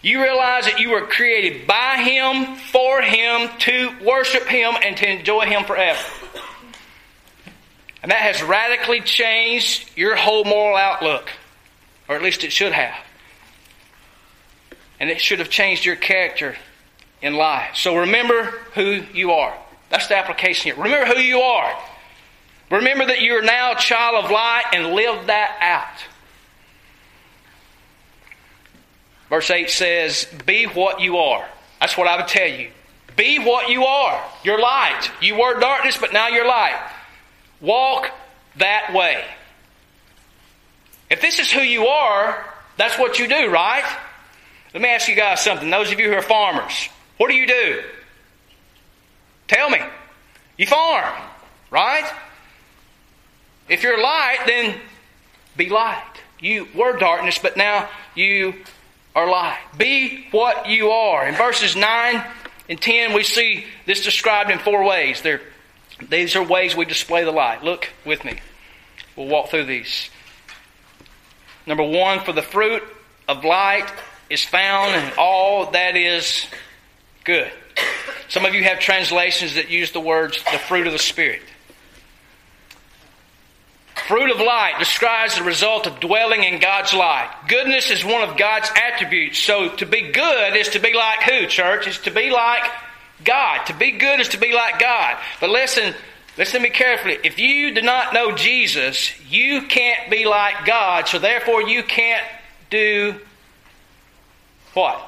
You 0.02 0.22
realize 0.22 0.64
that 0.66 0.78
you 0.78 0.90
were 0.90 1.06
created 1.06 1.66
by 1.66 1.96
Him, 1.96 2.56
for 2.56 3.02
Him, 3.02 3.48
to 3.58 3.92
worship 4.04 4.46
Him, 4.46 4.74
and 4.82 4.96
to 4.96 5.10
enjoy 5.10 5.46
Him 5.46 5.64
forever. 5.64 5.98
And 8.02 8.12
that 8.12 8.20
has 8.20 8.42
radically 8.42 9.00
changed 9.00 9.90
your 9.96 10.14
whole 10.14 10.44
moral 10.44 10.76
outlook. 10.76 11.28
Or 12.08 12.14
at 12.14 12.22
least 12.22 12.44
it 12.44 12.52
should 12.52 12.72
have. 12.72 12.94
And 15.00 15.10
it 15.10 15.20
should 15.20 15.40
have 15.40 15.50
changed 15.50 15.84
your 15.84 15.96
character 15.96 16.56
in 17.20 17.34
life. 17.34 17.76
So 17.76 17.96
remember 17.96 18.44
who 18.74 19.02
you 19.12 19.32
are. 19.32 19.56
That's 19.90 20.06
the 20.06 20.16
application 20.16 20.72
here. 20.72 20.82
Remember 20.82 21.12
who 21.12 21.20
you 21.20 21.40
are. 21.40 21.76
Remember 22.70 23.06
that 23.06 23.20
you 23.20 23.32
are 23.32 23.42
now 23.42 23.72
a 23.72 23.76
child 23.76 24.24
of 24.24 24.30
light 24.30 24.64
and 24.72 24.94
live 24.94 25.26
that 25.26 25.58
out. 25.60 26.04
Verse 29.28 29.50
8 29.50 29.70
says, 29.70 30.26
Be 30.46 30.64
what 30.64 31.00
you 31.00 31.18
are. 31.18 31.46
That's 31.80 31.96
what 31.96 32.06
I 32.06 32.16
would 32.16 32.28
tell 32.28 32.48
you. 32.48 32.70
Be 33.16 33.38
what 33.38 33.68
you 33.68 33.84
are. 33.84 34.24
You're 34.44 34.60
light. 34.60 35.10
You 35.20 35.38
were 35.38 35.58
darkness, 35.58 35.98
but 35.98 36.12
now 36.12 36.28
you're 36.28 36.46
light. 36.46 36.80
Walk 37.60 38.10
that 38.56 38.94
way. 38.94 39.24
If 41.10 41.20
this 41.20 41.38
is 41.38 41.50
who 41.50 41.60
you 41.60 41.86
are, 41.86 42.44
that's 42.76 42.98
what 42.98 43.18
you 43.18 43.28
do, 43.28 43.50
right? 43.50 43.84
Let 44.72 44.82
me 44.82 44.88
ask 44.88 45.08
you 45.08 45.16
guys 45.16 45.40
something. 45.40 45.68
Those 45.68 45.90
of 45.90 45.98
you 45.98 46.10
who 46.10 46.16
are 46.16 46.22
farmers, 46.22 46.88
what 47.16 47.28
do 47.28 47.36
you 47.36 47.46
do? 47.46 47.82
Tell 49.48 49.70
me. 49.70 49.80
You 50.56 50.66
farm, 50.66 51.12
right? 51.70 52.04
If 53.68 53.82
you're 53.82 54.00
light, 54.00 54.38
then 54.46 54.78
be 55.56 55.68
light. 55.68 56.04
You 56.40 56.68
were 56.74 56.96
darkness, 56.98 57.38
but 57.38 57.56
now 57.56 57.88
you 58.14 58.54
are 59.18 59.28
light. 59.28 59.58
Be 59.76 60.26
what 60.30 60.68
you 60.68 60.90
are. 60.90 61.26
In 61.26 61.34
verses 61.34 61.74
9 61.74 62.24
and 62.68 62.80
10, 62.80 63.14
we 63.14 63.24
see 63.24 63.64
this 63.84 64.04
described 64.04 64.50
in 64.50 64.60
four 64.60 64.84
ways. 64.84 65.22
They're, 65.22 65.40
these 66.08 66.36
are 66.36 66.44
ways 66.44 66.76
we 66.76 66.84
display 66.84 67.24
the 67.24 67.32
light. 67.32 67.64
Look 67.64 67.88
with 68.06 68.24
me. 68.24 68.38
We'll 69.16 69.26
walk 69.26 69.50
through 69.50 69.64
these. 69.64 70.08
Number 71.66 71.82
one, 71.82 72.20
for 72.20 72.32
the 72.32 72.42
fruit 72.42 72.82
of 73.26 73.44
light 73.44 73.92
is 74.30 74.44
found 74.44 74.94
in 74.94 75.12
all 75.18 75.72
that 75.72 75.96
is 75.96 76.46
good. 77.24 77.50
Some 78.28 78.44
of 78.44 78.54
you 78.54 78.62
have 78.64 78.78
translations 78.78 79.56
that 79.56 79.68
use 79.68 79.90
the 79.90 80.00
words 80.00 80.38
the 80.52 80.58
fruit 80.58 80.86
of 80.86 80.92
the 80.92 80.98
Spirit. 80.98 81.42
Fruit 84.08 84.30
of 84.30 84.38
light 84.40 84.76
describes 84.78 85.36
the 85.36 85.42
result 85.42 85.86
of 85.86 86.00
dwelling 86.00 86.42
in 86.42 86.60
God's 86.60 86.94
light. 86.94 87.30
Goodness 87.46 87.90
is 87.90 88.02
one 88.02 88.26
of 88.26 88.38
God's 88.38 88.70
attributes. 88.74 89.38
So 89.38 89.68
to 89.76 89.84
be 89.84 90.10
good 90.12 90.56
is 90.56 90.70
to 90.70 90.78
be 90.78 90.94
like 90.94 91.24
who, 91.24 91.46
church? 91.46 91.86
Is 91.86 91.98
to 91.98 92.10
be 92.10 92.30
like 92.30 92.62
God. 93.22 93.66
To 93.66 93.74
be 93.74 93.92
good 93.92 94.18
is 94.18 94.30
to 94.30 94.38
be 94.38 94.54
like 94.54 94.78
God. 94.78 95.18
But 95.42 95.50
listen, 95.50 95.94
listen 96.38 96.62
to 96.62 96.62
me 96.62 96.70
carefully. 96.70 97.18
If 97.22 97.38
you 97.38 97.74
do 97.74 97.82
not 97.82 98.14
know 98.14 98.32
Jesus, 98.32 99.12
you 99.30 99.66
can't 99.66 100.10
be 100.10 100.24
like 100.24 100.64
God, 100.64 101.06
so 101.06 101.18
therefore 101.18 101.60
you 101.68 101.82
can't 101.82 102.24
do 102.70 103.14
what? 104.72 105.02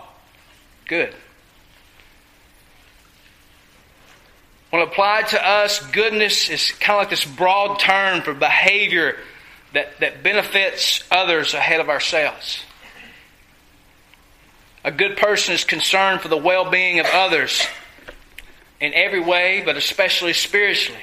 Good. 0.86 1.14
When 4.70 4.82
applied 4.82 5.28
to 5.28 5.44
us, 5.44 5.84
goodness 5.90 6.48
is 6.48 6.70
kind 6.72 6.98
of 6.98 7.02
like 7.02 7.10
this 7.10 7.24
broad 7.24 7.80
term 7.80 8.22
for 8.22 8.32
behavior 8.32 9.16
that, 9.72 9.98
that 10.00 10.22
benefits 10.22 11.02
others 11.10 11.54
ahead 11.54 11.80
of 11.80 11.88
ourselves. 11.88 12.62
A 14.84 14.92
good 14.92 15.16
person 15.16 15.54
is 15.54 15.64
concerned 15.64 16.20
for 16.20 16.28
the 16.28 16.36
well 16.36 16.70
being 16.70 17.00
of 17.00 17.06
others 17.12 17.66
in 18.80 18.94
every 18.94 19.20
way, 19.20 19.62
but 19.64 19.76
especially 19.76 20.32
spiritually, 20.32 21.02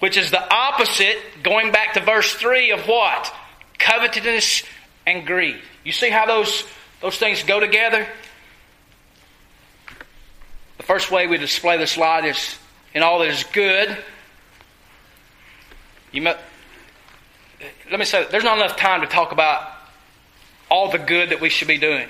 which 0.00 0.16
is 0.16 0.30
the 0.30 0.54
opposite, 0.54 1.16
going 1.42 1.72
back 1.72 1.94
to 1.94 2.00
verse 2.00 2.34
3 2.34 2.72
of 2.72 2.86
what? 2.86 3.32
Covetousness 3.78 4.64
and 5.06 5.26
greed. 5.26 5.56
You 5.84 5.92
see 5.92 6.10
how 6.10 6.26
those, 6.26 6.64
those 7.00 7.16
things 7.16 7.42
go 7.44 7.60
together? 7.60 8.06
The 10.76 10.82
first 10.82 11.10
way 11.10 11.26
we 11.26 11.38
display 11.38 11.78
this 11.78 11.96
light 11.96 12.26
is 12.26 12.58
in 12.94 13.02
all 13.02 13.18
that 13.20 13.28
is 13.28 13.44
good. 13.52 13.96
You 16.12 16.22
let 17.90 17.98
me 17.98 18.04
say, 18.04 18.26
there's 18.30 18.44
not 18.44 18.58
enough 18.58 18.76
time 18.76 19.00
to 19.00 19.06
talk 19.06 19.32
about 19.32 19.72
all 20.70 20.90
the 20.90 20.98
good 20.98 21.30
that 21.30 21.40
we 21.40 21.48
should 21.48 21.68
be 21.68 21.78
doing. 21.78 22.08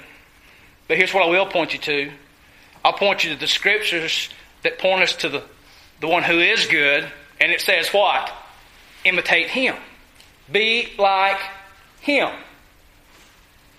But 0.87 0.97
here's 0.97 1.12
what 1.12 1.23
I 1.23 1.26
will 1.26 1.47
point 1.47 1.73
you 1.73 1.78
to. 1.80 2.11
I'll 2.85 2.92
point 2.92 3.25
you 3.25 3.35
to 3.35 3.38
the 3.38 3.47
scriptures 3.47 4.30
that 4.62 4.78
point 4.78 5.02
us 5.02 5.16
to 5.16 5.28
the, 5.28 5.42
the 6.00 6.08
one 6.08 6.23
who 6.23 6.38
is 6.38 6.66
good, 6.66 7.06
and 7.40 7.52
it 7.52 7.61
says 7.61 7.88
what? 7.88 8.32
Imitate 9.04 9.49
him. 9.49 9.76
Be 10.50 10.88
like 10.99 11.40
him. 12.00 12.30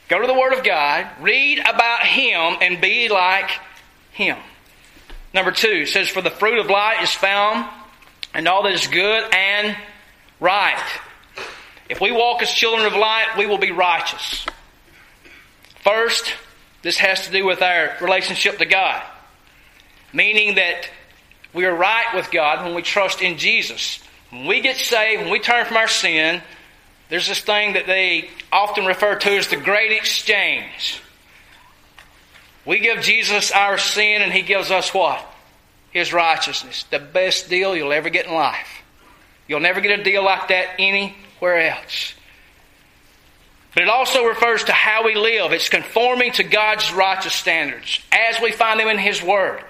Go 0.07 0.21
to 0.21 0.27
the 0.27 0.33
Word 0.33 0.53
of 0.53 0.63
God, 0.63 1.07
read 1.19 1.59
about 1.59 2.03
him, 2.03 2.57
and 2.61 2.81
be 2.81 3.09
like 3.09 3.51
him. 4.11 4.37
Number 5.33 5.51
two 5.51 5.85
says, 5.85 6.09
For 6.09 6.21
the 6.21 6.29
fruit 6.29 6.59
of 6.59 6.67
light 6.67 7.03
is 7.03 7.11
found 7.11 7.69
and 8.33 8.47
all 8.47 8.63
that 8.63 8.73
is 8.73 8.87
good 8.87 9.33
and 9.33 9.75
right. 10.39 10.81
If 11.89 11.99
we 11.99 12.11
walk 12.11 12.41
as 12.41 12.51
children 12.51 12.85
of 12.85 12.93
light, 12.93 13.37
we 13.37 13.45
will 13.45 13.57
be 13.57 13.71
righteous. 13.71 14.45
First, 15.83 16.33
this 16.81 16.97
has 16.97 17.25
to 17.25 17.31
do 17.31 17.45
with 17.45 17.61
our 17.61 17.95
relationship 18.01 18.57
to 18.59 18.65
God. 18.65 19.03
Meaning 20.13 20.55
that 20.55 20.89
we 21.53 21.65
are 21.65 21.75
right 21.75 22.15
with 22.15 22.31
God 22.31 22.65
when 22.65 22.75
we 22.75 22.81
trust 22.81 23.21
in 23.21 23.37
Jesus. 23.37 23.99
When 24.29 24.45
we 24.45 24.61
get 24.61 24.75
saved, 24.75 25.23
when 25.23 25.31
we 25.31 25.39
turn 25.39 25.65
from 25.65 25.77
our 25.77 25.87
sin, 25.87 26.41
there's 27.09 27.27
this 27.27 27.41
thing 27.41 27.73
that 27.73 27.87
they 27.87 28.29
often 28.51 28.85
refer 28.85 29.15
to 29.15 29.37
as 29.37 29.47
the 29.47 29.57
great 29.57 29.91
exchange. 29.91 31.01
We 32.69 32.77
give 32.77 33.01
Jesus 33.01 33.51
our 33.51 33.79
sin 33.79 34.21
and 34.21 34.31
He 34.31 34.43
gives 34.43 34.69
us 34.69 34.93
what? 34.93 35.25
His 35.89 36.13
righteousness. 36.13 36.83
The 36.91 36.99
best 36.99 37.49
deal 37.49 37.75
you'll 37.75 37.91
ever 37.91 38.11
get 38.11 38.27
in 38.27 38.33
life. 38.35 38.83
You'll 39.47 39.59
never 39.59 39.81
get 39.81 39.99
a 39.99 40.03
deal 40.03 40.23
like 40.23 40.49
that 40.49 40.75
anywhere 40.77 41.71
else. 41.71 42.13
But 43.73 43.81
it 43.81 43.89
also 43.89 44.25
refers 44.25 44.65
to 44.65 44.71
how 44.71 45.03
we 45.03 45.15
live. 45.15 45.51
It's 45.51 45.67
conforming 45.67 46.33
to 46.33 46.43
God's 46.43 46.93
righteous 46.93 47.33
standards 47.33 48.01
as 48.11 48.39
we 48.39 48.51
find 48.51 48.79
them 48.79 48.87
in 48.87 48.99
His 48.99 49.23
Word. 49.23 49.63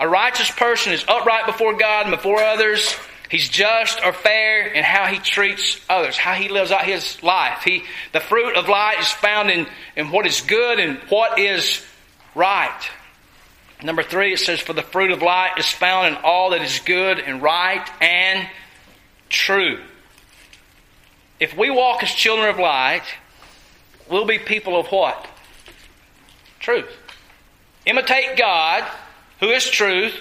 A 0.00 0.08
righteous 0.08 0.50
person 0.50 0.94
is 0.94 1.04
upright 1.06 1.44
before 1.44 1.76
God 1.76 2.06
and 2.06 2.16
before 2.16 2.42
others. 2.42 2.96
He's 3.30 3.50
just 3.50 4.02
or 4.02 4.14
fair 4.14 4.68
in 4.68 4.82
how 4.82 5.04
he 5.06 5.18
treats 5.18 5.78
others, 5.90 6.16
how 6.16 6.32
he 6.32 6.48
lives 6.48 6.70
out 6.70 6.84
his 6.84 7.22
life. 7.22 7.64
He, 7.64 7.82
the 8.12 8.20
fruit 8.20 8.56
of 8.56 8.68
light 8.68 9.00
is 9.00 9.10
found 9.10 9.50
in, 9.50 9.66
in 9.94 10.10
what 10.10 10.26
is 10.26 10.40
good 10.42 10.78
and 10.78 10.98
what 11.10 11.38
is 11.38 11.84
right. 12.36 12.80
Number 13.82 14.02
three, 14.02 14.32
it 14.32 14.38
says, 14.38 14.60
For 14.60 14.72
the 14.72 14.82
fruit 14.82 15.10
of 15.10 15.22
light 15.22 15.54
is 15.58 15.66
found 15.66 16.08
in 16.08 16.22
all 16.22 16.50
that 16.50 16.62
is 16.62 16.80
good 16.80 17.18
and 17.18 17.42
right 17.42 17.86
and 18.00 18.48
true. 19.28 19.80
If 21.40 21.56
we 21.56 21.70
walk 21.70 22.02
as 22.02 22.10
children 22.10 22.48
of 22.48 22.58
light, 22.58 23.04
we'll 24.08 24.26
be 24.26 24.38
people 24.38 24.78
of 24.78 24.86
what? 24.86 25.26
Truth. 26.60 26.88
Imitate 27.84 28.36
God, 28.36 28.84
who 29.40 29.48
is 29.48 29.68
truth, 29.68 30.14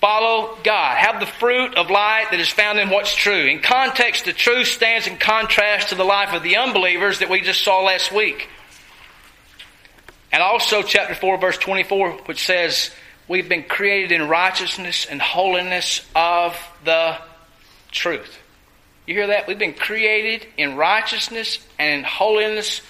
Follow 0.00 0.58
God. 0.62 0.98
Have 0.98 1.20
the 1.20 1.26
fruit 1.26 1.74
of 1.74 1.90
light 1.90 2.26
that 2.30 2.38
is 2.38 2.50
found 2.50 2.78
in 2.78 2.90
what's 2.90 3.14
true. 3.14 3.46
In 3.46 3.60
context, 3.60 4.26
the 4.26 4.32
truth 4.32 4.68
stands 4.68 5.06
in 5.06 5.16
contrast 5.16 5.88
to 5.88 5.94
the 5.94 6.04
life 6.04 6.34
of 6.34 6.42
the 6.42 6.56
unbelievers 6.56 7.20
that 7.20 7.30
we 7.30 7.40
just 7.40 7.64
saw 7.64 7.82
last 7.82 8.12
week. 8.12 8.48
And 10.32 10.42
also, 10.42 10.82
chapter 10.82 11.14
4, 11.14 11.38
verse 11.38 11.58
24, 11.58 12.12
which 12.26 12.44
says, 12.44 12.90
We've 13.28 13.48
been 13.48 13.64
created 13.64 14.12
in 14.12 14.28
righteousness 14.28 15.06
and 15.10 15.20
holiness 15.20 16.04
of 16.14 16.56
the 16.84 17.18
truth. 17.90 18.38
You 19.06 19.14
hear 19.14 19.28
that? 19.28 19.46
We've 19.46 19.58
been 19.58 19.74
created 19.74 20.46
in 20.56 20.76
righteousness 20.76 21.58
and 21.78 22.00
in 22.00 22.04
holiness 22.04 22.82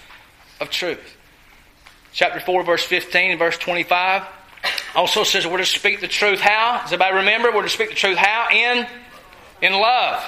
of 0.61 0.71
truth. 0.71 1.16
Chapter 2.12 2.40
4, 2.40 2.64
verse 2.64 2.85
15 2.85 3.31
and 3.31 3.38
verse 3.38 3.59
25 3.59 4.25
also 4.95 5.25
says 5.25 5.47
we're 5.47 5.59
to 5.59 5.64
speak 5.64 6.00
the 6.00 6.09
truth 6.09 6.40
how? 6.40 6.81
Does 6.83 6.93
everybody 6.93 7.16
remember? 7.16 7.52
We're 7.52 7.62
to 7.62 7.69
speak 7.69 7.90
the 7.90 7.95
truth 7.95 8.16
how? 8.16 8.49
In, 8.50 8.87
in 9.61 9.73
love. 9.73 10.23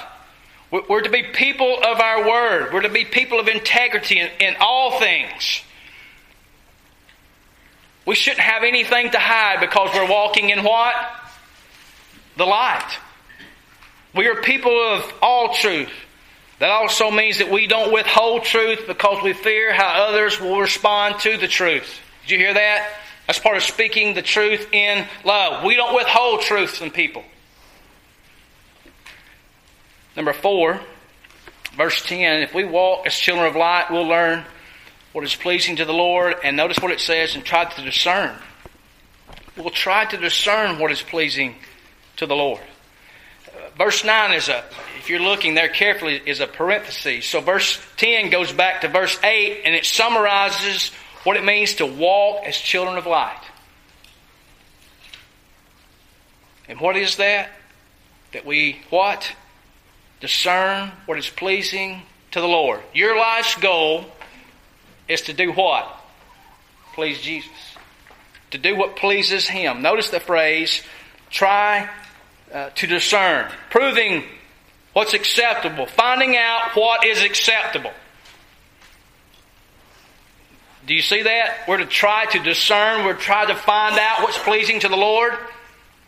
We're 0.71 1.01
to 1.01 1.09
be 1.09 1.23
people 1.23 1.79
of 1.83 1.99
our 1.99 2.27
word. 2.27 2.71
We're 2.71 2.81
to 2.81 2.89
be 2.89 3.03
people 3.03 3.39
of 3.39 3.47
integrity 3.47 4.19
in, 4.19 4.29
in 4.39 4.55
all 4.59 4.99
things. 4.99 5.63
We 8.09 8.15
shouldn't 8.15 8.41
have 8.41 8.63
anything 8.63 9.11
to 9.11 9.19
hide 9.19 9.59
because 9.59 9.93
we're 9.93 10.09
walking 10.09 10.49
in 10.49 10.63
what? 10.63 10.95
The 12.37 12.43
light. 12.43 12.97
We 14.15 14.25
are 14.25 14.41
people 14.41 14.71
of 14.71 15.13
all 15.21 15.53
truth. 15.53 15.91
That 16.57 16.71
also 16.71 17.11
means 17.11 17.37
that 17.37 17.51
we 17.51 17.67
don't 17.67 17.93
withhold 17.93 18.45
truth 18.45 18.85
because 18.87 19.23
we 19.23 19.33
fear 19.33 19.71
how 19.71 20.07
others 20.07 20.41
will 20.41 20.59
respond 20.59 21.19
to 21.19 21.37
the 21.37 21.47
truth. 21.47 21.99
Did 22.23 22.31
you 22.31 22.37
hear 22.39 22.55
that? 22.55 22.89
That's 23.27 23.37
part 23.37 23.57
of 23.57 23.61
speaking 23.61 24.15
the 24.15 24.23
truth 24.23 24.69
in 24.71 25.05
love. 25.23 25.63
We 25.63 25.75
don't 25.75 25.93
withhold 25.95 26.41
truth 26.41 26.77
from 26.77 26.89
people. 26.89 27.23
Number 30.15 30.33
four, 30.33 30.81
verse 31.73 32.01
10 32.01 32.41
if 32.41 32.55
we 32.55 32.63
walk 32.63 33.05
as 33.05 33.13
children 33.13 33.45
of 33.45 33.55
light, 33.55 33.91
we'll 33.91 34.07
learn 34.07 34.45
what 35.11 35.23
is 35.23 35.35
pleasing 35.35 35.75
to 35.77 35.85
the 35.85 35.93
Lord. 35.93 36.35
And 36.43 36.57
notice 36.57 36.79
what 36.79 36.91
it 36.91 36.99
says 36.99 37.35
and 37.35 37.43
try 37.43 37.65
to 37.65 37.81
discern. 37.81 38.35
We'll 39.57 39.69
try 39.69 40.05
to 40.05 40.17
discern 40.17 40.79
what 40.79 40.91
is 40.91 41.01
pleasing 41.01 41.55
to 42.17 42.25
the 42.25 42.35
Lord. 42.35 42.61
Verse 43.77 44.03
9 44.03 44.33
is 44.33 44.49
a, 44.49 44.63
if 44.97 45.09
you're 45.09 45.21
looking 45.21 45.53
there 45.53 45.69
carefully, 45.69 46.21
is 46.25 46.41
a 46.41 46.47
parenthesis. 46.47 47.25
So 47.25 47.39
verse 47.39 47.81
10 47.97 48.29
goes 48.29 48.51
back 48.51 48.81
to 48.81 48.89
verse 48.89 49.17
8 49.23 49.61
and 49.63 49.73
it 49.73 49.85
summarizes 49.85 50.91
what 51.23 51.37
it 51.37 51.45
means 51.45 51.75
to 51.75 51.85
walk 51.85 52.43
as 52.45 52.57
children 52.57 52.97
of 52.97 53.05
light. 53.05 53.41
And 56.67 56.79
what 56.79 56.97
is 56.97 57.15
that? 57.15 57.49
That 58.33 58.45
we 58.45 58.81
what? 58.89 59.31
Discern 60.19 60.91
what 61.05 61.17
is 61.17 61.29
pleasing 61.29 62.01
to 62.31 62.41
the 62.41 62.47
Lord. 62.47 62.81
Your 62.93 63.17
life's 63.17 63.55
goal 63.55 64.05
is 65.09 65.21
to 65.21 65.33
do 65.33 65.51
what? 65.51 65.99
Please 66.93 67.19
Jesus. 67.19 67.51
To 68.51 68.57
do 68.57 68.75
what 68.75 68.95
pleases 68.95 69.47
Him. 69.47 69.81
Notice 69.81 70.09
the 70.09 70.19
phrase, 70.19 70.81
try 71.29 71.89
uh, 72.53 72.69
to 72.69 72.87
discern, 72.87 73.51
proving 73.69 74.23
what's 74.93 75.13
acceptable, 75.13 75.85
finding 75.85 76.37
out 76.37 76.71
what 76.75 77.05
is 77.05 77.23
acceptable. 77.23 77.91
Do 80.85 80.95
you 80.95 81.01
see 81.01 81.23
that? 81.23 81.67
We're 81.67 81.77
to 81.77 81.85
try 81.85 82.25
to 82.25 82.39
discern, 82.39 83.05
we're 83.05 83.13
to 83.13 83.19
try 83.19 83.45
to 83.45 83.55
find 83.55 83.97
out 83.99 84.21
what's 84.21 84.39
pleasing 84.39 84.79
to 84.79 84.87
the 84.87 84.97
Lord. 84.97 85.33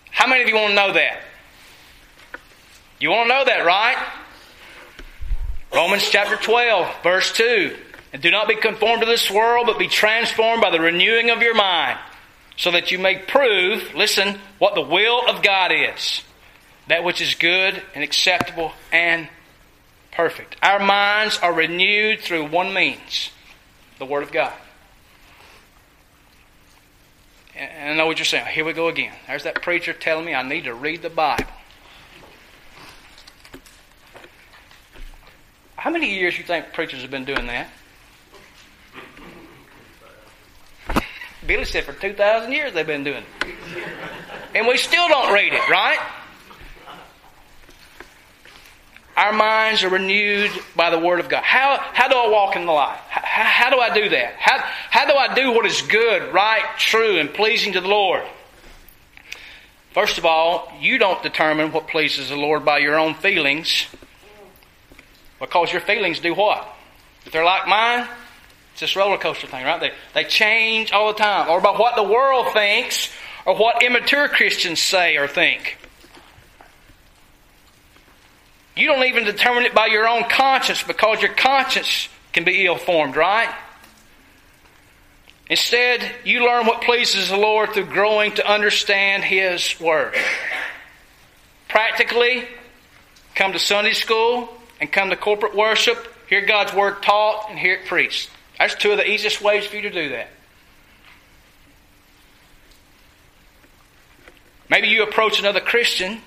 How 0.10 0.28
many 0.28 0.42
of 0.42 0.48
you 0.50 0.56
want 0.56 0.70
to 0.70 0.76
know 0.76 0.94
that? 0.94 1.22
You 3.00 3.12
want 3.12 3.30
to 3.30 3.36
know 3.36 3.46
that, 3.46 3.66
right? 3.66 3.98
Romans 5.74 6.08
chapter 6.10 6.36
12, 6.36 7.04
verse 7.04 7.32
2. 7.34 7.76
And 8.14 8.22
do 8.22 8.30
not 8.30 8.48
be 8.48 8.56
conformed 8.56 9.02
to 9.02 9.08
this 9.08 9.32
world, 9.32 9.68
but 9.68 9.80
be 9.80 9.88
transformed 9.88 10.62
by 10.62 10.70
the 10.70 10.80
renewing 10.80 11.30
of 11.30 11.42
your 11.42 11.56
mind, 11.56 11.98
so 12.58 12.72
that 12.72 12.92
you 12.92 13.00
may 13.00 13.18
prove, 13.18 13.94
listen, 13.96 14.40
what 14.60 14.76
the 14.76 14.82
will 14.82 15.28
of 15.28 15.42
God 15.42 15.72
is 15.72 16.24
that 16.88 17.04
which 17.06 17.22
is 17.22 17.36
good 17.36 17.82
and 17.96 18.04
acceptable 18.04 18.74
and 18.92 19.30
perfect. 20.12 20.58
Our 20.62 20.80
minds 20.80 21.40
are 21.40 21.54
renewed 21.54 22.20
through 22.20 22.48
one 22.48 22.74
means 22.74 23.32
the 23.98 24.06
Word 24.06 24.24
of 24.24 24.32
God. 24.32 24.54
And 27.56 27.92
I 27.92 27.96
know 27.96 28.08
what 28.08 28.18
you're 28.18 28.26
saying. 28.26 28.48
Here 28.48 28.66
we 28.66 28.74
go 28.74 28.88
again. 28.90 29.14
There's 29.28 29.44
that 29.44 29.62
preacher 29.62 29.94
telling 29.94 30.26
me 30.26 30.34
I 30.34 30.42
need 30.42 30.66
to 30.66 30.74
read 30.74 31.02
the 31.02 31.10
Bible. 31.10 31.46
How 35.76 35.92
many 35.92 36.14
years 36.14 36.38
you 36.38 36.44
think 36.44 36.74
preachers 36.74 37.02
have 37.04 37.12
been 37.12 37.26
doing 37.26 37.48
that? 37.48 37.70
Billy 41.46 41.66
said 41.66 41.84
for 41.84 41.94
2,000 41.94 42.52
years 42.52 42.74
they've 42.74 42.86
been 42.86 43.04
doing 43.04 43.24
it. 43.24 43.56
And 44.54 44.68
we 44.68 44.78
still 44.78 45.08
don't 45.08 45.34
read 45.34 45.54
it, 45.54 45.70
right? 45.70 46.00
Our 49.18 49.34
minds 49.34 49.84
are 49.84 49.90
renewed 49.90 50.52
by 50.76 50.90
the 50.90 51.00
Word 51.00 51.20
of 51.20 51.30
God. 51.30 51.44
How, 51.44 51.78
how 51.94 52.08
do 52.08 52.16
I 52.16 52.28
walk 52.30 52.56
in 52.56 52.66
the 52.66 52.72
light? 52.72 53.00
How, 53.10 53.44
how 53.44 53.70
do 53.70 53.78
I 53.78 53.94
do 53.94 54.10
that? 54.10 54.34
How, 54.36 54.58
how 54.90 55.06
do 55.06 55.14
I 55.14 55.34
do 55.34 55.52
what 55.52 55.66
is 55.66 55.82
good, 55.82 56.34
right, 56.34 56.64
true, 56.78 57.18
and 57.20 57.34
pleasing 57.34 57.74
to 57.74 57.82
the 57.82 57.88
Lord? 57.88 58.24
First 59.94 60.18
of 60.18 60.26
all, 60.26 60.72
you 60.80 60.98
don't 60.98 61.22
determine 61.22 61.74
what 61.74 61.88
pleases 61.88 62.30
the 62.30 62.38
Lord 62.38 62.64
by 62.64 62.78
your 62.78 62.98
own 62.98 63.14
feelings. 63.16 63.88
Because 65.40 65.72
your 65.72 65.82
feelings 65.82 66.20
do 66.20 66.34
what? 66.34 66.66
If 67.26 67.34
they're 67.34 67.44
like 67.44 67.68
mine, 67.68 68.08
it's 68.72 68.82
this 68.82 68.96
roller 68.96 69.18
coaster 69.18 69.48
thing, 69.48 69.66
right? 69.66 69.80
They, 69.80 69.92
they 70.14 70.24
change 70.24 70.92
all 70.92 71.08
the 71.08 71.20
time. 71.20 71.50
Or 71.50 71.60
about 71.60 71.80
what 71.80 71.96
the 71.96 72.04
world 72.04 72.54
thinks, 72.54 73.12
or 73.46 73.56
what 73.56 73.84
immature 73.84 74.28
Christians 74.28 74.80
say 74.80 75.18
or 75.18 75.28
think. 75.28 75.78
You 78.76 78.88
don't 78.88 79.04
even 79.06 79.26
determine 79.26 79.64
it 79.64 79.76
by 79.76 79.88
your 79.88 80.08
own 80.08 80.24
conscience 80.30 80.82
because 80.84 81.22
your 81.22 81.34
conscience 81.34 82.08
can 82.32 82.44
be 82.44 82.66
ill 82.66 82.78
formed, 82.78 83.16
right? 83.16 83.54
Instead, 85.50 86.10
you 86.24 86.46
learn 86.46 86.66
what 86.66 86.82
pleases 86.82 87.30
the 87.30 87.38
Lord 87.38 87.74
through 87.74 87.88
growing 87.88 88.32
to 88.36 88.50
understand 88.50 89.26
His 89.26 89.78
Word. 89.82 90.16
Practically, 91.68 92.48
come 93.36 93.52
to 93.52 93.60
Sunday 93.60 93.92
school 93.92 94.48
and 94.80 94.90
come 94.90 95.10
to 95.10 95.18
corporate 95.18 95.54
worship, 95.54 96.08
hear 96.30 96.46
God's 96.46 96.74
Word 96.74 97.04
taught, 97.04 97.50
and 97.50 97.60
hear 97.60 97.76
it 97.76 97.86
preached. 97.86 98.30
That's 98.62 98.76
two 98.76 98.92
of 98.92 98.98
the 98.98 99.10
easiest 99.10 99.42
ways 99.42 99.66
for 99.66 99.76
you 99.76 99.84
to 99.84 99.90
do 99.90 100.10
that. 100.10 100.30
Maybe 104.70 104.88
you 104.88 105.04
approach 105.04 105.40
another 105.40 105.60
Christian 105.60 106.22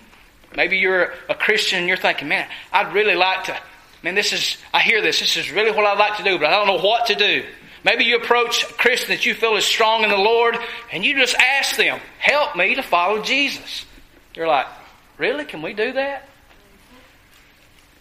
Maybe 0.56 0.78
you're 0.78 1.12
a 1.28 1.34
Christian 1.34 1.80
and 1.80 1.88
you're 1.88 1.96
thinking, 1.96 2.28
man, 2.28 2.48
I'd 2.72 2.94
really 2.94 3.14
like 3.14 3.44
to, 3.44 3.58
man, 4.02 4.14
this 4.14 4.32
is, 4.32 4.56
I 4.72 4.80
hear 4.80 5.02
this, 5.02 5.20
this 5.20 5.36
is 5.36 5.50
really 5.50 5.72
what 5.72 5.84
I'd 5.84 5.98
like 5.98 6.16
to 6.18 6.22
do, 6.22 6.38
but 6.38 6.46
I 6.46 6.50
don't 6.52 6.66
know 6.66 6.86
what 6.86 7.06
to 7.06 7.14
do. 7.14 7.44
Maybe 7.82 8.04
you 8.04 8.16
approach 8.16 8.62
a 8.62 8.72
Christian 8.74 9.10
that 9.10 9.26
you 9.26 9.34
feel 9.34 9.56
is 9.56 9.64
strong 9.64 10.04
in 10.04 10.10
the 10.10 10.16
Lord 10.16 10.56
and 10.92 11.04
you 11.04 11.16
just 11.16 11.34
ask 11.34 11.76
them, 11.76 12.00
help 12.18 12.56
me 12.56 12.76
to 12.76 12.82
follow 12.82 13.22
Jesus. 13.22 13.84
You're 14.34 14.46
like, 14.46 14.66
really? 15.18 15.44
Can 15.44 15.60
we 15.60 15.74
do 15.74 15.92
that? 15.92 16.28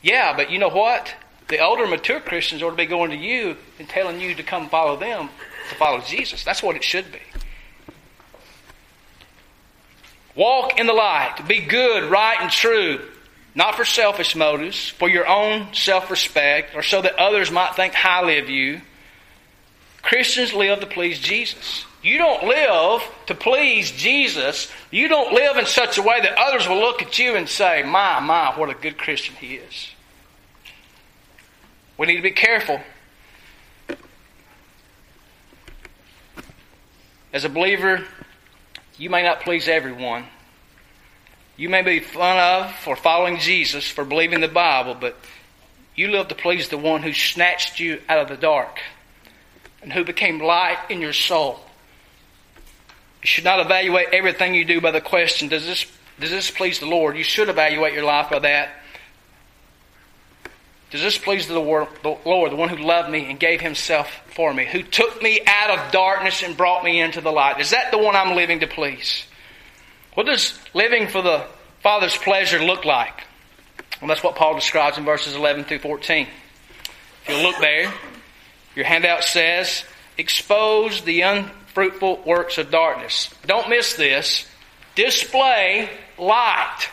Yeah, 0.01 0.35
but 0.35 0.51
you 0.51 0.59
know 0.59 0.69
what? 0.69 1.13
The 1.47 1.59
older, 1.59 1.85
mature 1.87 2.19
Christians 2.19 2.63
ought 2.63 2.71
to 2.71 2.75
be 2.75 2.85
going 2.85 3.11
to 3.11 3.17
you 3.17 3.57
and 3.79 3.87
telling 3.87 4.19
you 4.19 4.33
to 4.35 4.43
come 4.43 4.69
follow 4.69 4.97
them 4.97 5.29
to 5.69 5.75
follow 5.75 6.01
Jesus. 6.01 6.43
That's 6.43 6.63
what 6.63 6.75
it 6.75 6.83
should 6.83 7.11
be. 7.11 7.19
Walk 10.35 10.79
in 10.79 10.87
the 10.87 10.93
light. 10.93 11.47
Be 11.47 11.59
good, 11.59 12.09
right, 12.09 12.37
and 12.41 12.49
true. 12.49 13.01
Not 13.55 13.75
for 13.75 13.85
selfish 13.85 14.35
motives, 14.35 14.89
for 14.89 15.07
your 15.07 15.27
own 15.27 15.73
self 15.73 16.09
respect, 16.09 16.75
or 16.75 16.81
so 16.81 17.01
that 17.01 17.19
others 17.19 17.51
might 17.51 17.75
think 17.75 17.93
highly 17.93 18.39
of 18.39 18.49
you. 18.49 18.81
Christians 20.01 20.53
live 20.53 20.79
to 20.79 20.87
please 20.87 21.19
Jesus. 21.19 21.85
You 22.01 22.17
don't 22.17 22.43
live 22.45 23.01
to 23.27 23.35
please 23.35 23.91
Jesus. 23.91 24.69
You 24.91 25.07
don't 25.07 25.33
live 25.33 25.57
in 25.57 25.65
such 25.65 25.97
a 25.97 26.01
way 26.01 26.19
that 26.19 26.37
others 26.37 26.67
will 26.67 26.79
look 26.79 27.01
at 27.01 27.19
you 27.19 27.35
and 27.35 27.47
say, 27.47 27.83
My, 27.83 28.19
my, 28.19 28.57
what 28.57 28.69
a 28.69 28.73
good 28.73 28.97
Christian 28.97 29.35
he 29.35 29.55
is. 29.55 29.92
We 31.97 32.07
need 32.07 32.17
to 32.17 32.21
be 32.21 32.31
careful. 32.31 32.79
As 37.31 37.45
a 37.45 37.49
believer, 37.49 38.03
you 38.97 39.09
may 39.09 39.23
not 39.23 39.41
please 39.41 39.67
everyone. 39.67 40.25
You 41.57 41.69
may 41.69 41.81
be 41.81 41.99
fun 41.99 42.37
of 42.37 42.75
for 42.77 42.95
following 42.95 43.37
Jesus, 43.37 43.87
for 43.87 44.03
believing 44.03 44.41
the 44.41 44.47
Bible, 44.47 44.95
but 44.99 45.15
you 45.95 46.09
live 46.09 46.27
to 46.29 46.35
please 46.35 46.69
the 46.69 46.77
one 46.77 47.03
who 47.03 47.13
snatched 47.13 47.79
you 47.79 48.01
out 48.09 48.19
of 48.19 48.27
the 48.27 48.37
dark 48.37 48.79
and 49.81 49.93
who 49.93 50.03
became 50.03 50.39
light 50.39 50.79
in 50.89 51.01
your 51.01 51.13
soul. 51.13 51.59
You 53.21 53.27
should 53.27 53.43
not 53.43 53.59
evaluate 53.59 54.07
everything 54.11 54.55
you 54.55 54.65
do 54.65 54.81
by 54.81 54.91
the 54.91 55.01
question, 55.01 55.47
does 55.47 55.65
this 55.65 55.85
Does 56.19 56.31
this 56.31 56.51
please 56.51 56.79
the 56.79 56.85
Lord? 56.85 57.17
You 57.17 57.23
should 57.23 57.49
evaluate 57.49 57.93
your 57.93 58.03
life 58.03 58.29
by 58.29 58.39
that. 58.39 58.82
Does 60.93 61.01
this 61.01 61.17
please 61.17 61.47
the 61.47 61.59
Lord, 61.59 61.87
the 62.03 62.55
one 62.55 62.69
who 62.69 62.77
loved 62.77 63.09
me 63.09 63.27
and 63.27 63.39
gave 63.39 63.59
himself 63.61 64.07
for 64.27 64.53
me, 64.53 64.67
who 64.67 64.83
took 64.83 65.23
me 65.23 65.41
out 65.43 65.71
of 65.71 65.91
darkness 65.91 66.43
and 66.43 66.55
brought 66.55 66.83
me 66.83 67.01
into 67.01 67.19
the 67.19 67.31
light? 67.31 67.59
Is 67.59 67.71
that 67.71 67.89
the 67.89 67.97
one 67.97 68.15
I'm 68.15 68.35
living 68.35 68.59
to 68.59 68.67
please? 68.67 69.25
What 70.13 70.27
does 70.27 70.59
living 70.75 71.07
for 71.07 71.23
the 71.23 71.47
Father's 71.81 72.15
pleasure 72.15 72.63
look 72.63 72.85
like? 72.85 73.23
Well, 73.99 74.07
that's 74.07 74.21
what 74.21 74.35
Paul 74.35 74.53
describes 74.53 74.99
in 74.99 75.03
verses 75.03 75.33
11 75.33 75.63
through 75.63 75.79
14. 75.79 76.27
If 77.25 77.29
you 77.29 77.41
look 77.41 77.57
there, 77.59 77.91
your 78.75 78.85
handout 78.85 79.23
says, 79.23 79.83
expose 80.19 81.01
the 81.01 81.21
unfruitful 81.21 82.21
works 82.23 82.59
of 82.59 82.69
darkness. 82.69 83.33
Don't 83.47 83.67
miss 83.67 83.95
this. 83.95 84.45
Display 84.93 85.89
light. 86.19 86.87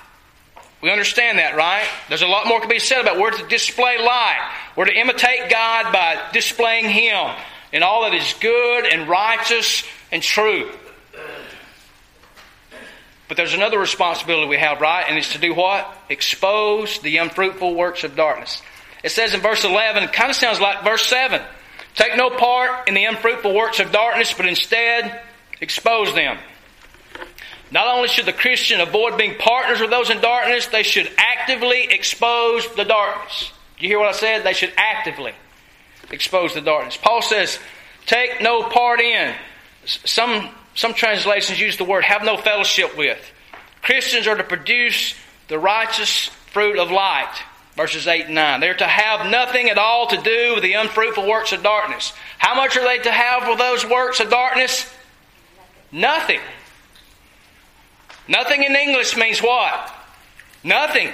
We 0.82 0.90
understand 0.90 1.38
that, 1.38 1.56
right? 1.56 1.86
There's 2.08 2.22
a 2.22 2.26
lot 2.26 2.46
more 2.46 2.60
can 2.60 2.70
be 2.70 2.78
said 2.78 3.02
about 3.02 3.18
we're 3.18 3.32
to 3.32 3.46
display 3.48 3.98
light. 3.98 4.50
We're 4.76 4.86
to 4.86 4.94
imitate 4.94 5.50
God 5.50 5.92
by 5.92 6.30
displaying 6.32 6.88
Him 6.88 7.34
in 7.72 7.82
all 7.82 8.02
that 8.02 8.14
is 8.14 8.34
good 8.40 8.86
and 8.86 9.08
righteous 9.08 9.84
and 10.10 10.22
true. 10.22 10.70
But 13.28 13.36
there's 13.36 13.54
another 13.54 13.78
responsibility 13.78 14.48
we 14.48 14.58
have, 14.58 14.80
right? 14.80 15.04
And 15.06 15.16
it's 15.16 15.34
to 15.34 15.38
do 15.38 15.54
what? 15.54 15.86
Expose 16.08 16.98
the 16.98 17.18
unfruitful 17.18 17.74
works 17.74 18.02
of 18.02 18.16
darkness. 18.16 18.60
It 19.04 19.10
says 19.10 19.34
in 19.34 19.40
verse 19.40 19.64
11, 19.64 20.02
it 20.02 20.12
kind 20.12 20.30
of 20.30 20.36
sounds 20.36 20.60
like 20.60 20.82
verse 20.82 21.06
7. 21.06 21.40
Take 21.94 22.16
no 22.16 22.30
part 22.30 22.88
in 22.88 22.94
the 22.94 23.04
unfruitful 23.04 23.54
works 23.54 23.80
of 23.80 23.92
darkness, 23.92 24.32
but 24.36 24.46
instead 24.46 25.22
expose 25.60 26.14
them. 26.14 26.38
Not 27.70 27.86
only 27.86 28.08
should 28.08 28.26
the 28.26 28.32
Christian 28.32 28.80
avoid 28.80 29.16
being 29.16 29.36
partners 29.38 29.80
with 29.80 29.90
those 29.90 30.10
in 30.10 30.20
darkness, 30.20 30.66
they 30.66 30.82
should 30.82 31.10
actively 31.16 31.84
expose 31.84 32.66
the 32.74 32.84
darkness. 32.84 33.52
You 33.78 33.88
hear 33.88 33.98
what 33.98 34.08
I 34.08 34.18
said? 34.18 34.44
They 34.44 34.52
should 34.52 34.72
actively 34.76 35.32
expose 36.10 36.54
the 36.54 36.60
darkness. 36.60 36.96
Paul 36.96 37.22
says, 37.22 37.58
take 38.06 38.42
no 38.42 38.64
part 38.64 39.00
in. 39.00 39.34
Some 39.86 40.50
some 40.74 40.94
translations 40.94 41.60
use 41.60 41.76
the 41.76 41.84
word 41.84 42.04
have 42.04 42.22
no 42.22 42.36
fellowship 42.36 42.96
with. 42.96 43.18
Christians 43.82 44.26
are 44.26 44.36
to 44.36 44.44
produce 44.44 45.14
the 45.48 45.58
righteous 45.58 46.26
fruit 46.52 46.78
of 46.78 46.90
light. 46.90 47.34
Verses 47.76 48.06
8 48.06 48.26
and 48.26 48.34
9. 48.34 48.60
They're 48.60 48.74
to 48.74 48.86
have 48.86 49.30
nothing 49.30 49.70
at 49.70 49.78
all 49.78 50.06
to 50.08 50.16
do 50.16 50.54
with 50.54 50.62
the 50.62 50.74
unfruitful 50.74 51.26
works 51.26 51.52
of 51.52 51.62
darkness. 51.62 52.12
How 52.38 52.54
much 52.54 52.76
are 52.76 52.84
they 52.84 52.98
to 52.98 53.10
have 53.10 53.48
with 53.48 53.58
those 53.58 53.86
works 53.86 54.20
of 54.20 54.30
darkness? 54.30 54.92
Nothing. 55.92 56.40
Nothing 56.40 56.59
in 58.62 58.76
English 58.76 59.16
means 59.16 59.42
what? 59.42 59.92
Nothing. 60.62 61.12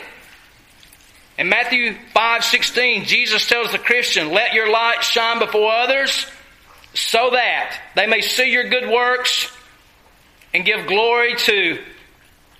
In 1.38 1.48
Matthew 1.48 1.94
5:16, 2.14 3.04
Jesus 3.04 3.46
tells 3.46 3.72
the 3.72 3.78
Christian, 3.78 4.30
"Let 4.30 4.52
your 4.52 4.68
light 4.68 5.02
shine 5.02 5.38
before 5.38 5.72
others 5.72 6.26
so 6.94 7.30
that 7.30 7.78
they 7.94 8.06
may 8.06 8.20
see 8.20 8.50
your 8.50 8.64
good 8.64 8.88
works 8.88 9.50
and 10.54 10.64
give 10.64 10.86
glory 10.86 11.36
to 11.36 11.84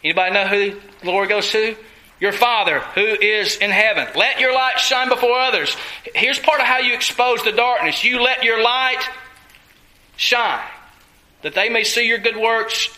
anybody 0.05 0.33
know 0.33 0.47
who 0.47 0.81
glory 1.01 1.27
goes 1.29 1.51
to? 1.53 1.77
Your 2.19 2.33
Father 2.33 2.81
who 2.95 3.05
is 3.05 3.57
in 3.57 3.71
heaven. 3.71 4.09
Let 4.15 4.41
your 4.41 4.55
light 4.55 4.81
shine 4.81 5.09
before 5.11 5.39
others. 5.39 5.77
Here's 6.15 6.39
part 6.39 6.61
of 6.61 6.67
how 6.67 6.79
you 6.79 6.95
expose 6.95 7.43
the 7.43 7.53
darkness. 7.53 8.05
You 8.05 8.21
let 8.21 8.43
your 8.43 8.63
light 8.63 9.07
shine 10.17 10.65
that 11.43 11.55
they 11.55 11.69
may 11.69 11.85
see 11.85 12.07
your 12.07 12.19
good 12.19 12.37
works 12.37 12.89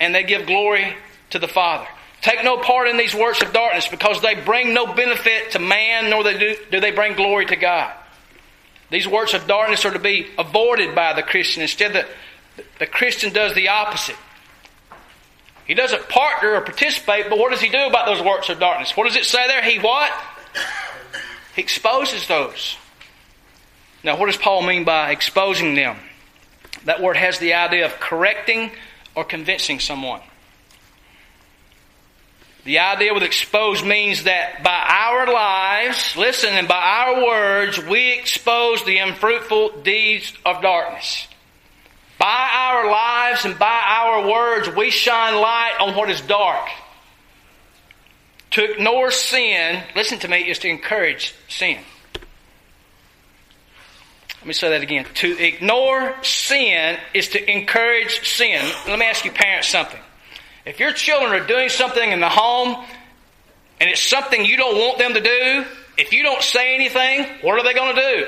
and 0.00 0.14
they 0.14 0.22
give 0.22 0.46
glory 0.46 0.96
to 1.30 1.38
the 1.38 1.48
Father. 1.48 1.86
Take 2.20 2.42
no 2.42 2.58
part 2.58 2.88
in 2.88 2.96
these 2.96 3.14
works 3.14 3.42
of 3.42 3.52
darkness 3.52 3.86
because 3.86 4.20
they 4.22 4.34
bring 4.34 4.74
no 4.74 4.92
benefit 4.92 5.52
to 5.52 5.58
man 5.58 6.10
nor 6.10 6.24
do, 6.24 6.56
do 6.70 6.80
they 6.80 6.90
bring 6.90 7.14
glory 7.14 7.46
to 7.46 7.56
God. 7.56 7.92
These 8.90 9.06
works 9.06 9.34
of 9.34 9.46
darkness 9.46 9.84
are 9.84 9.92
to 9.92 9.98
be 9.98 10.26
avoided 10.38 10.94
by 10.94 11.12
the 11.12 11.22
Christian. 11.22 11.62
Instead, 11.62 11.92
the, 11.92 12.06
the 12.78 12.86
Christian 12.86 13.32
does 13.32 13.54
the 13.54 13.68
opposite. 13.68 14.16
He 15.66 15.74
doesn't 15.74 16.08
partner 16.08 16.54
or 16.54 16.62
participate, 16.62 17.28
but 17.28 17.38
what 17.38 17.50
does 17.50 17.60
he 17.60 17.68
do 17.68 17.86
about 17.86 18.06
those 18.06 18.22
works 18.22 18.48
of 18.48 18.58
darkness? 18.58 18.96
What 18.96 19.06
does 19.06 19.16
it 19.16 19.26
say 19.26 19.46
there? 19.46 19.62
He 19.62 19.78
what? 19.78 20.10
He 21.54 21.60
exposes 21.62 22.26
those. 22.26 22.76
Now, 24.02 24.18
what 24.18 24.26
does 24.26 24.38
Paul 24.38 24.62
mean 24.62 24.84
by 24.84 25.10
exposing 25.10 25.74
them? 25.74 25.98
That 26.84 27.02
word 27.02 27.16
has 27.16 27.38
the 27.38 27.54
idea 27.54 27.84
of 27.84 28.00
correcting 28.00 28.70
or 29.18 29.24
convincing 29.24 29.80
someone. 29.80 30.20
The 32.64 32.78
idea 32.78 33.12
with 33.12 33.24
expose 33.24 33.82
means 33.82 34.22
that 34.24 34.62
by 34.62 34.70
our 34.70 35.26
lives, 35.26 36.14
listen, 36.16 36.50
and 36.54 36.68
by 36.68 36.76
our 36.80 37.24
words, 37.26 37.84
we 37.84 38.12
expose 38.12 38.84
the 38.84 38.98
unfruitful 38.98 39.82
deeds 39.82 40.32
of 40.46 40.62
darkness. 40.62 41.26
By 42.16 42.48
our 42.52 42.88
lives 42.88 43.44
and 43.44 43.58
by 43.58 43.82
our 43.88 44.30
words, 44.30 44.68
we 44.76 44.90
shine 44.90 45.34
light 45.34 45.78
on 45.80 45.96
what 45.96 46.10
is 46.10 46.20
dark. 46.20 46.68
To 48.52 48.70
ignore 48.70 49.10
sin, 49.10 49.82
listen 49.96 50.20
to 50.20 50.28
me, 50.28 50.48
is 50.48 50.60
to 50.60 50.68
encourage 50.68 51.34
sin. 51.48 51.78
Let 54.40 54.46
me 54.46 54.52
say 54.52 54.70
that 54.70 54.82
again. 54.82 55.06
To 55.14 55.38
ignore 55.38 56.14
sin 56.22 56.96
is 57.12 57.28
to 57.30 57.50
encourage 57.50 58.26
sin. 58.28 58.64
Let 58.86 58.98
me 58.98 59.06
ask 59.06 59.24
you 59.24 59.32
parents 59.32 59.68
something. 59.68 60.00
If 60.64 60.80
your 60.80 60.92
children 60.92 61.32
are 61.32 61.46
doing 61.46 61.68
something 61.68 62.12
in 62.12 62.20
the 62.20 62.28
home 62.28 62.84
and 63.80 63.90
it's 63.90 64.02
something 64.02 64.44
you 64.44 64.56
don't 64.56 64.76
want 64.76 64.98
them 64.98 65.14
to 65.14 65.20
do, 65.20 65.64
if 65.96 66.12
you 66.12 66.22
don't 66.22 66.42
say 66.42 66.74
anything, 66.74 67.26
what 67.42 67.58
are 67.58 67.64
they 67.64 67.74
going 67.74 67.96
to 67.96 68.00
do? 68.00 68.26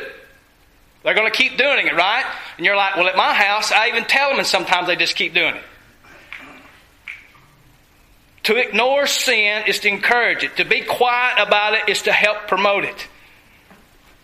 They're 1.02 1.14
going 1.14 1.30
to 1.30 1.36
keep 1.36 1.56
doing 1.56 1.86
it, 1.86 1.94
right? 1.94 2.24
And 2.56 2.66
you're 2.66 2.76
like, 2.76 2.96
well, 2.96 3.06
at 3.06 3.16
my 3.16 3.32
house, 3.32 3.72
I 3.72 3.88
even 3.88 4.04
tell 4.04 4.30
them, 4.30 4.38
and 4.38 4.46
sometimes 4.46 4.86
they 4.86 4.96
just 4.96 5.16
keep 5.16 5.32
doing 5.32 5.54
it. 5.54 5.62
To 8.44 8.56
ignore 8.56 9.06
sin 9.06 9.64
is 9.66 9.80
to 9.80 9.88
encourage 9.88 10.44
it. 10.44 10.56
To 10.56 10.64
be 10.64 10.80
quiet 10.80 11.38
about 11.38 11.74
it 11.74 11.88
is 11.88 12.02
to 12.02 12.12
help 12.12 12.48
promote 12.48 12.84
it. 12.84 13.08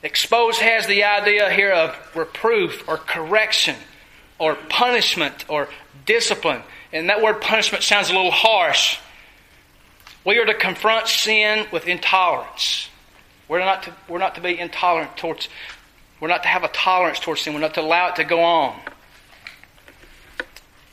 Expose 0.06 0.58
has 0.58 0.86
the 0.86 1.02
idea 1.02 1.50
here 1.50 1.72
of 1.72 1.96
reproof 2.14 2.88
or 2.88 2.96
correction 2.96 3.74
or 4.38 4.54
punishment 4.54 5.44
or 5.48 5.68
discipline. 6.04 6.62
And 6.92 7.08
that 7.10 7.20
word 7.20 7.40
punishment 7.40 7.82
sounds 7.82 8.08
a 8.08 8.12
little 8.12 8.30
harsh. 8.30 8.98
We 10.24 10.38
are 10.38 10.44
to 10.44 10.54
confront 10.54 11.08
sin 11.08 11.66
with 11.72 11.88
intolerance. 11.88 12.88
We're 13.48 13.58
not 13.58 13.82
to, 13.82 13.94
we're 14.08 14.20
not 14.20 14.36
to 14.36 14.40
be 14.40 14.56
intolerant 14.56 15.16
towards 15.16 15.48
we're 16.20 16.28
not 16.28 16.44
to 16.44 16.48
have 16.50 16.62
a 16.62 16.68
tolerance 16.68 17.18
towards 17.18 17.40
sin. 17.40 17.52
We're 17.52 17.60
not 17.60 17.74
to 17.74 17.80
allow 17.80 18.10
it 18.10 18.16
to 18.16 18.24
go 18.24 18.44
on. 18.44 18.78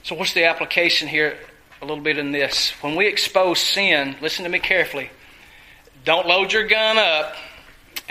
So, 0.02 0.15
what's 0.15 0.34
the 0.34 0.45
application 0.45 1.08
here? 1.08 1.38
A 1.84 1.86
little 1.86 2.04
bit 2.04 2.17
in 2.17 2.32
this. 2.32 2.71
When 2.82 2.95
we 2.95 3.06
expose 3.06 3.60
sin, 3.60 4.15
listen 4.21 4.43
to 4.43 4.49
me 4.49 4.58
carefully. 4.58 5.12
Don't 6.04 6.28
load 6.28 6.52
your 6.52 6.65
gun 6.65 6.97
up 6.97 7.36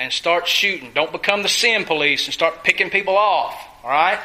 and 0.03 0.13
start 0.13 0.49
shooting. 0.49 0.91
Don't 0.93 1.13
become 1.13 1.45
the 1.45 1.49
sin 1.49 1.85
police 1.85 2.27
and 2.27 2.35
start 2.35 2.65
picking 2.65 2.91
people 2.91 3.17
off. 3.17 3.55
All 3.85 3.91
right? 3.91 4.19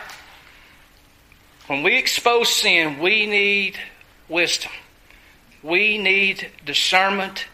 When 1.67 1.83
we 1.83 1.97
expose 1.97 2.49
sin, 2.49 2.97
we 2.97 3.27
need 3.27 3.77
wisdom. 4.27 4.71
We 5.61 5.99
need 5.99 6.49
discernment 6.65 7.45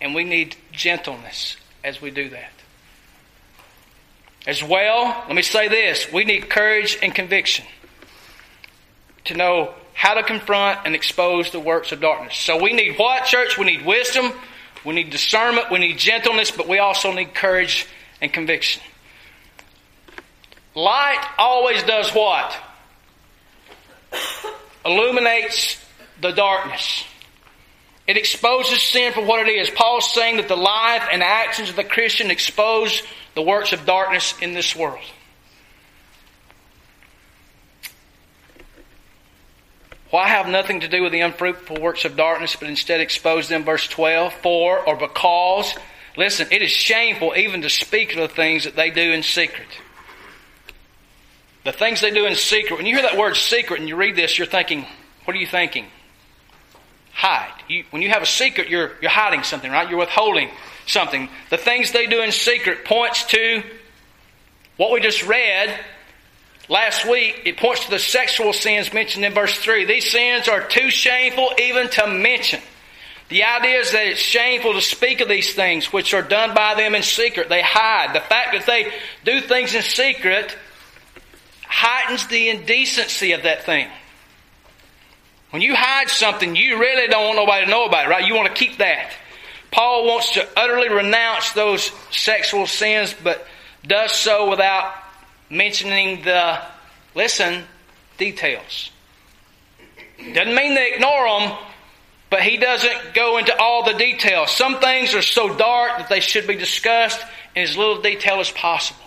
and 0.00 0.14
we 0.14 0.24
need 0.24 0.56
gentleness 0.72 1.58
as 1.84 2.00
we 2.00 2.10
do 2.10 2.30
that. 2.30 2.50
As 4.46 4.64
well, 4.64 5.22
let 5.26 5.36
me 5.36 5.42
say 5.42 5.68
this 5.68 6.10
we 6.10 6.24
need 6.24 6.48
courage 6.48 6.98
and 7.02 7.14
conviction 7.14 7.66
to 9.24 9.34
know 9.34 9.74
how 9.92 10.14
to 10.14 10.22
confront 10.22 10.86
and 10.86 10.94
expose 10.94 11.50
the 11.50 11.60
works 11.60 11.92
of 11.92 12.00
darkness. 12.00 12.38
So 12.38 12.62
we 12.62 12.72
need 12.72 12.98
what, 12.98 13.26
church? 13.26 13.58
We 13.58 13.66
need 13.66 13.84
wisdom, 13.84 14.32
we 14.84 14.94
need 14.94 15.10
discernment, 15.10 15.70
we 15.70 15.78
need 15.78 15.98
gentleness, 15.98 16.50
but 16.50 16.68
we 16.68 16.78
also 16.78 17.12
need 17.12 17.34
courage 17.34 17.86
and 18.20 18.32
conviction. 18.32 18.82
Light 20.74 21.22
always 21.36 21.82
does 21.82 22.10
what? 22.12 22.56
Illuminates 24.84 25.82
the 26.20 26.32
darkness. 26.32 27.04
It 28.06 28.16
exposes 28.16 28.82
sin 28.82 29.12
for 29.12 29.24
what 29.24 29.46
it 29.46 29.50
is. 29.50 29.70
Paul's 29.70 30.12
saying 30.12 30.38
that 30.38 30.48
the 30.48 30.56
life 30.56 31.06
and 31.12 31.22
actions 31.22 31.70
of 31.70 31.76
the 31.76 31.84
Christian 31.84 32.30
expose 32.30 33.02
the 33.34 33.42
works 33.42 33.72
of 33.72 33.84
darkness 33.86 34.34
in 34.40 34.52
this 34.52 34.74
world. 34.74 34.98
Why 40.10 40.28
have 40.28 40.48
nothing 40.48 40.80
to 40.80 40.88
do 40.88 41.02
with 41.02 41.12
the 41.12 41.20
unfruitful 41.20 41.80
works 41.80 42.04
of 42.04 42.16
darkness, 42.16 42.56
but 42.56 42.68
instead 42.68 43.00
expose 43.00 43.48
them? 43.48 43.64
Verse 43.64 43.86
12. 43.86 44.34
For 44.34 44.78
or 44.86 44.96
because, 44.96 45.74
listen, 46.16 46.48
it 46.50 46.62
is 46.62 46.70
shameful 46.70 47.34
even 47.36 47.62
to 47.62 47.70
speak 47.70 48.12
of 48.12 48.18
the 48.18 48.28
things 48.28 48.64
that 48.64 48.76
they 48.76 48.90
do 48.90 49.12
in 49.12 49.22
secret. 49.22 49.68
The 51.64 51.72
things 51.72 52.00
they 52.00 52.10
do 52.10 52.26
in 52.26 52.34
secret. 52.34 52.76
When 52.76 52.86
you 52.86 52.94
hear 52.94 53.02
that 53.02 53.18
word 53.18 53.36
secret 53.36 53.80
and 53.80 53.88
you 53.88 53.96
read 53.96 54.16
this, 54.16 54.36
you're 54.38 54.46
thinking, 54.46 54.86
what 55.24 55.36
are 55.36 55.40
you 55.40 55.46
thinking? 55.46 55.86
hide. 57.20 57.52
You, 57.68 57.84
when 57.90 58.00
you 58.00 58.08
have 58.08 58.22
a 58.22 58.26
secret, 58.26 58.70
you're, 58.70 58.92
you're 59.02 59.10
hiding 59.10 59.42
something, 59.42 59.70
right? 59.70 59.88
You're 59.88 59.98
withholding 59.98 60.50
something. 60.86 61.28
The 61.50 61.58
things 61.58 61.92
they 61.92 62.06
do 62.06 62.22
in 62.22 62.32
secret 62.32 62.86
points 62.86 63.24
to 63.26 63.62
what 64.78 64.90
we 64.90 65.00
just 65.00 65.22
read 65.26 65.78
last 66.70 67.04
week. 67.06 67.42
It 67.44 67.58
points 67.58 67.84
to 67.84 67.90
the 67.90 67.98
sexual 67.98 68.54
sins 68.54 68.94
mentioned 68.94 69.24
in 69.26 69.34
verse 69.34 69.58
3. 69.58 69.84
These 69.84 70.10
sins 70.10 70.48
are 70.48 70.66
too 70.66 70.88
shameful 70.88 71.52
even 71.58 71.90
to 71.90 72.06
mention. 72.06 72.60
The 73.28 73.44
idea 73.44 73.80
is 73.80 73.92
that 73.92 74.06
it's 74.06 74.20
shameful 74.20 74.72
to 74.72 74.80
speak 74.80 75.20
of 75.20 75.28
these 75.28 75.52
things 75.52 75.92
which 75.92 76.14
are 76.14 76.22
done 76.22 76.54
by 76.54 76.74
them 76.74 76.94
in 76.94 77.02
secret. 77.02 77.48
They 77.48 77.62
hide. 77.62 78.14
The 78.14 78.20
fact 78.20 78.52
that 78.52 78.66
they 78.66 78.92
do 79.24 79.40
things 79.40 79.74
in 79.74 79.82
secret 79.82 80.56
heightens 81.64 82.26
the 82.26 82.48
indecency 82.48 83.32
of 83.32 83.44
that 83.44 83.64
thing. 83.64 83.88
When 85.50 85.62
you 85.62 85.74
hide 85.74 86.08
something, 86.08 86.56
you 86.56 86.78
really 86.78 87.08
don't 87.08 87.24
want 87.24 87.36
nobody 87.36 87.64
to 87.64 87.70
know 87.70 87.84
about 87.84 88.06
it, 88.06 88.10
right? 88.10 88.26
You 88.26 88.34
want 88.34 88.48
to 88.48 88.54
keep 88.54 88.78
that. 88.78 89.12
Paul 89.70 90.06
wants 90.06 90.32
to 90.32 90.48
utterly 90.56 90.88
renounce 90.88 91.52
those 91.52 91.92
sexual 92.10 92.66
sins, 92.66 93.14
but 93.22 93.46
does 93.86 94.12
so 94.12 94.50
without 94.50 94.92
mentioning 95.50 96.22
the, 96.22 96.60
listen, 97.14 97.64
details. 98.16 98.90
Doesn't 100.18 100.54
mean 100.54 100.74
they 100.74 100.94
ignore 100.94 101.40
them, 101.40 101.58
but 102.30 102.42
he 102.42 102.56
doesn't 102.56 103.14
go 103.14 103.38
into 103.38 103.56
all 103.58 103.84
the 103.84 103.94
details. 103.94 104.50
Some 104.52 104.78
things 104.78 105.14
are 105.14 105.22
so 105.22 105.54
dark 105.56 105.98
that 105.98 106.08
they 106.08 106.20
should 106.20 106.46
be 106.46 106.54
discussed 106.54 107.20
in 107.56 107.64
as 107.64 107.76
little 107.76 108.00
detail 108.00 108.38
as 108.40 108.50
possible. 108.50 109.04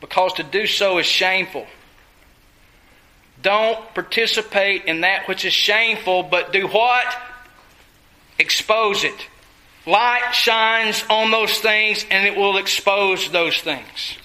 Because 0.00 0.34
to 0.34 0.42
do 0.42 0.66
so 0.66 0.98
is 0.98 1.06
shameful. 1.06 1.66
Don't 3.40 3.78
participate 3.94 4.84
in 4.84 5.02
that 5.02 5.28
which 5.28 5.44
is 5.44 5.52
shameful, 5.52 6.24
but 6.24 6.52
do 6.52 6.66
what? 6.66 7.06
Expose 8.38 9.04
it. 9.04 9.28
Light 9.86 10.32
shines 10.32 11.02
on 11.08 11.30
those 11.30 11.58
things 11.60 12.04
and 12.10 12.26
it 12.26 12.36
will 12.36 12.58
expose 12.58 13.30
those 13.30 13.58
things. 13.60 14.18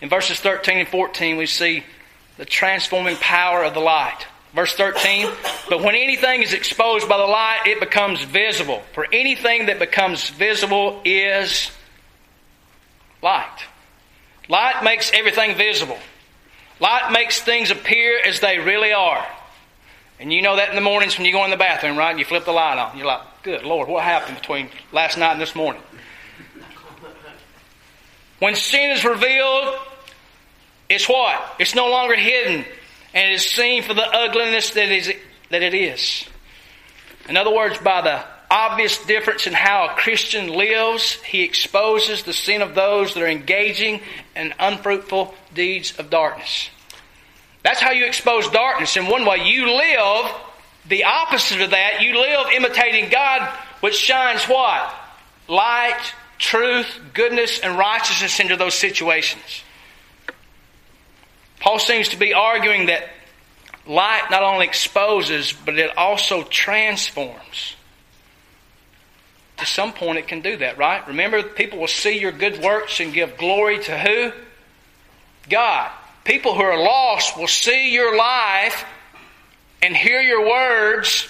In 0.00 0.08
verses 0.08 0.40
13 0.40 0.78
and 0.78 0.88
14, 0.88 1.36
we 1.36 1.46
see 1.46 1.84
the 2.36 2.44
transforming 2.44 3.16
power 3.16 3.64
of 3.64 3.74
the 3.74 3.80
light. 3.80 4.26
Verse 4.54 4.72
13, 4.74 5.28
but 5.68 5.82
when 5.82 5.94
anything 5.94 6.42
is 6.42 6.54
exposed 6.54 7.06
by 7.08 7.18
the 7.18 7.24
light, 7.24 7.62
it 7.66 7.80
becomes 7.80 8.22
visible. 8.22 8.82
For 8.94 9.06
anything 9.12 9.66
that 9.66 9.78
becomes 9.78 10.30
visible 10.30 11.02
is 11.04 11.70
light. 13.22 13.58
Light 14.48 14.82
makes 14.82 15.12
everything 15.12 15.54
visible. 15.56 15.98
Light 16.80 17.12
makes 17.12 17.42
things 17.42 17.70
appear 17.70 18.18
as 18.24 18.40
they 18.40 18.58
really 18.58 18.92
are. 18.92 19.26
And 20.18 20.32
you 20.32 20.40
know 20.40 20.56
that 20.56 20.70
in 20.70 20.74
the 20.74 20.80
mornings 20.80 21.16
when 21.18 21.26
you 21.26 21.32
go 21.32 21.44
in 21.44 21.50
the 21.50 21.56
bathroom, 21.56 21.96
right? 21.96 22.10
And 22.10 22.18
you 22.18 22.24
flip 22.24 22.44
the 22.44 22.52
light 22.52 22.78
on. 22.78 22.96
You're 22.96 23.06
like, 23.06 23.22
good 23.42 23.64
Lord, 23.64 23.88
what 23.88 24.02
happened 24.02 24.38
between 24.38 24.70
last 24.92 25.18
night 25.18 25.32
and 25.32 25.40
this 25.40 25.54
morning? 25.54 25.82
When 28.38 28.54
sin 28.54 28.90
is 28.90 29.04
revealed, 29.04 29.78
it's 30.88 31.08
what? 31.08 31.40
It's 31.58 31.74
no 31.74 31.90
longer 31.90 32.16
hidden 32.16 32.64
and 33.14 33.30
it 33.30 33.34
is 33.34 33.46
seen 33.46 33.82
for 33.82 33.94
the 33.94 34.06
ugliness 34.06 34.70
that, 34.70 34.90
is, 34.90 35.12
that 35.50 35.62
it 35.62 35.74
is. 35.74 36.24
In 37.28 37.36
other 37.36 37.54
words, 37.54 37.78
by 37.78 38.02
the 38.02 38.24
obvious 38.50 39.04
difference 39.04 39.46
in 39.46 39.52
how 39.52 39.88
a 39.88 39.94
Christian 39.94 40.48
lives, 40.48 41.14
he 41.22 41.42
exposes 41.42 42.22
the 42.22 42.32
sin 42.32 42.62
of 42.62 42.74
those 42.74 43.14
that 43.14 43.22
are 43.22 43.28
engaging 43.28 44.00
in 44.36 44.54
unfruitful 44.58 45.34
deeds 45.54 45.98
of 45.98 46.10
darkness. 46.10 46.70
That's 47.62 47.80
how 47.80 47.90
you 47.90 48.06
expose 48.06 48.48
darkness. 48.48 48.96
In 48.96 49.06
one 49.06 49.26
way, 49.26 49.46
you 49.48 49.66
live 49.66 50.32
the 50.86 51.04
opposite 51.04 51.60
of 51.60 51.70
that. 51.70 52.02
You 52.02 52.18
live 52.18 52.46
imitating 52.54 53.10
God, 53.10 53.48
which 53.80 53.96
shines 53.96 54.44
what? 54.44 54.94
Light, 55.48 56.00
truth, 56.38 56.86
goodness, 57.14 57.60
and 57.60 57.76
righteousness 57.76 58.40
into 58.40 58.56
those 58.56 58.74
situations. 58.74 59.62
Paul 61.60 61.78
seems 61.78 62.10
to 62.10 62.16
be 62.16 62.32
arguing 62.32 62.86
that 62.86 63.08
light 63.86 64.28
not 64.30 64.42
only 64.42 64.66
exposes, 64.66 65.52
but 65.52 65.78
it 65.78 65.96
also 65.96 66.44
transforms. 66.44 67.74
To 69.58 69.66
some 69.66 69.92
point, 69.92 70.18
it 70.18 70.28
can 70.28 70.40
do 70.40 70.56
that, 70.58 70.78
right? 70.78 71.06
Remember, 71.08 71.42
people 71.42 71.80
will 71.80 71.88
see 71.88 72.18
your 72.18 72.30
good 72.30 72.62
works 72.62 73.00
and 73.00 73.12
give 73.12 73.36
glory 73.36 73.80
to 73.80 73.98
who? 73.98 74.32
God. 75.48 75.90
People 76.24 76.54
who 76.54 76.62
are 76.62 76.78
lost 76.78 77.36
will 77.36 77.48
see 77.48 77.92
your 77.92 78.16
life 78.16 78.84
and 79.82 79.96
hear 79.96 80.20
your 80.20 80.46
words, 80.46 81.28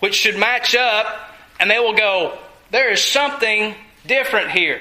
which 0.00 0.14
should 0.14 0.36
match 0.36 0.74
up, 0.74 1.34
and 1.58 1.70
they 1.70 1.78
will 1.78 1.94
go, 1.94 2.36
There 2.70 2.92
is 2.92 3.02
something 3.02 3.74
different 4.10 4.50
here. 4.50 4.80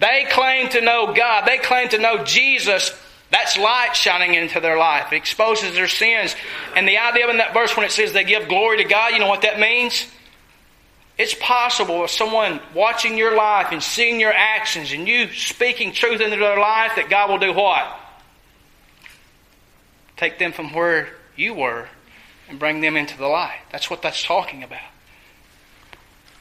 They 0.00 0.26
claim 0.30 0.68
to 0.70 0.80
know 0.80 1.14
God, 1.14 1.46
they 1.46 1.58
claim 1.58 1.88
to 1.90 1.98
know 1.98 2.24
Jesus. 2.24 2.92
That's 3.30 3.58
light 3.58 3.94
shining 3.94 4.34
into 4.34 4.58
their 4.58 4.78
life. 4.78 5.12
It 5.12 5.16
exposes 5.16 5.74
their 5.74 5.86
sins. 5.86 6.34
And 6.74 6.88
the 6.88 6.96
idea 6.96 7.28
in 7.28 7.36
that 7.38 7.52
verse 7.52 7.76
when 7.76 7.84
it 7.84 7.92
says 7.92 8.12
they 8.14 8.24
give 8.24 8.48
glory 8.48 8.78
to 8.78 8.84
God, 8.84 9.12
you 9.12 9.18
know 9.18 9.28
what 9.28 9.42
that 9.42 9.60
means? 9.60 10.06
It's 11.18 11.34
possible 11.34 12.04
if 12.04 12.10
someone 12.10 12.60
watching 12.74 13.18
your 13.18 13.36
life 13.36 13.68
and 13.70 13.82
seeing 13.82 14.18
your 14.18 14.32
actions 14.32 14.92
and 14.92 15.06
you 15.06 15.30
speaking 15.32 15.92
truth 15.92 16.22
into 16.22 16.36
their 16.36 16.58
life 16.58 16.92
that 16.96 17.10
God 17.10 17.28
will 17.28 17.38
do 17.38 17.52
what? 17.52 18.00
Take 20.16 20.38
them 20.38 20.52
from 20.52 20.72
where 20.72 21.10
you 21.36 21.52
were 21.52 21.86
and 22.48 22.58
bring 22.58 22.80
them 22.80 22.96
into 22.96 23.18
the 23.18 23.26
light. 23.26 23.60
That's 23.70 23.90
what 23.90 24.00
that's 24.00 24.22
talking 24.22 24.62
about. 24.62 24.80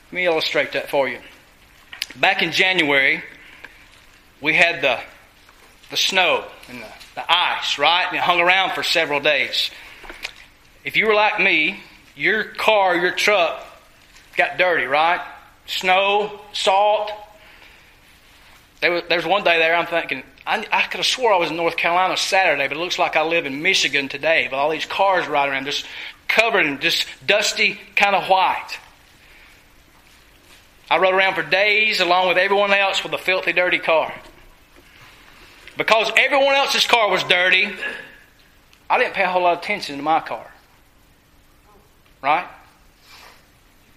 Let 0.05 0.13
me 0.13 0.25
illustrate 0.25 0.71
that 0.71 0.89
for 0.89 1.09
you. 1.09 1.19
Back 2.15 2.41
in 2.41 2.51
January, 2.51 3.23
we 4.41 4.53
had 4.53 4.81
the, 4.81 4.99
the 5.89 5.97
snow 5.97 6.45
and 6.69 6.81
the, 6.81 6.87
the 7.15 7.31
ice, 7.31 7.77
right? 7.77 8.05
And 8.07 8.17
it 8.17 8.21
hung 8.21 8.39
around 8.39 8.73
for 8.73 8.83
several 8.83 9.19
days. 9.19 9.69
If 10.83 10.95
you 10.95 11.07
were 11.07 11.13
like 11.13 11.39
me, 11.39 11.81
your 12.15 12.43
car, 12.43 12.95
your 12.95 13.11
truck 13.11 13.63
got 14.35 14.57
dirty, 14.57 14.85
right? 14.85 15.21
Snow, 15.65 16.39
salt. 16.53 17.11
There 18.81 18.91
was, 19.09 19.25
one 19.25 19.43
day 19.43 19.57
there 19.57 19.75
I'm 19.75 19.87
thinking, 19.87 20.23
I, 20.45 20.65
I 20.71 20.83
could 20.83 20.97
have 20.97 21.05
swore 21.05 21.33
I 21.33 21.37
was 21.37 21.49
in 21.49 21.57
North 21.57 21.77
Carolina 21.77 22.15
Saturday, 22.15 22.67
but 22.67 22.77
it 22.77 22.79
looks 22.79 22.97
like 22.97 23.15
I 23.15 23.23
live 23.23 23.45
in 23.45 23.61
Michigan 23.61 24.07
today 24.07 24.45
with 24.45 24.53
all 24.53 24.69
these 24.69 24.85
cars 24.85 25.27
riding 25.27 25.53
around 25.53 25.65
just 25.65 25.85
covered 26.27 26.65
in 26.65 26.79
just 26.79 27.05
dusty, 27.25 27.79
kind 27.95 28.15
of 28.15 28.27
white. 28.29 28.77
I 30.89 30.97
rode 30.97 31.13
around 31.13 31.35
for 31.35 31.43
days 31.43 31.99
along 31.99 32.29
with 32.29 32.37
everyone 32.37 32.71
else 32.71 33.03
with 33.03 33.13
a 33.13 33.17
filthy, 33.17 33.53
dirty 33.53 33.79
car. 33.79 34.13
Because 35.77 36.11
everyone 36.17 36.55
else's 36.55 36.87
car 36.87 37.09
was 37.09 37.23
dirty, 37.23 37.69
I 38.89 38.97
didn't 38.97 39.13
pay 39.13 39.23
a 39.23 39.29
whole 39.29 39.43
lot 39.43 39.57
of 39.57 39.63
attention 39.63 39.97
to 39.97 40.03
my 40.03 40.21
car. 40.21 40.49
Right? 42.21 42.47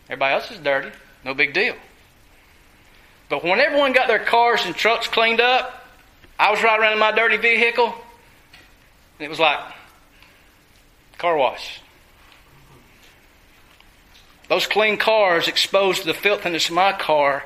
Everybody 0.09 0.35
else 0.35 0.50
is 0.50 0.59
dirty. 0.59 0.90
No 1.24 1.35
big 1.35 1.55
deal. 1.55 1.76
But 3.29 3.44
when 3.44 3.61
everyone 3.61 3.92
got 3.92 4.09
their 4.09 4.18
cars 4.18 4.66
and 4.66 4.74
trucks 4.74 5.07
cleaned 5.07 5.40
up, 5.40 5.87
I 6.38 6.50
was 6.50 6.62
riding 6.62 6.83
around 6.83 6.94
in 6.94 6.98
my 6.98 7.12
dirty 7.12 7.37
vehicle, 7.37 7.87
and 7.87 7.94
it 9.20 9.29
was 9.29 9.38
like 9.38 9.61
car 11.18 11.37
wash. 11.37 11.81
Those 14.51 14.67
clean 14.67 14.97
cars 14.97 15.47
exposed 15.47 16.05
the 16.05 16.13
filthiness 16.13 16.71
of 16.71 16.75
my 16.75 16.93
car, 16.93 17.45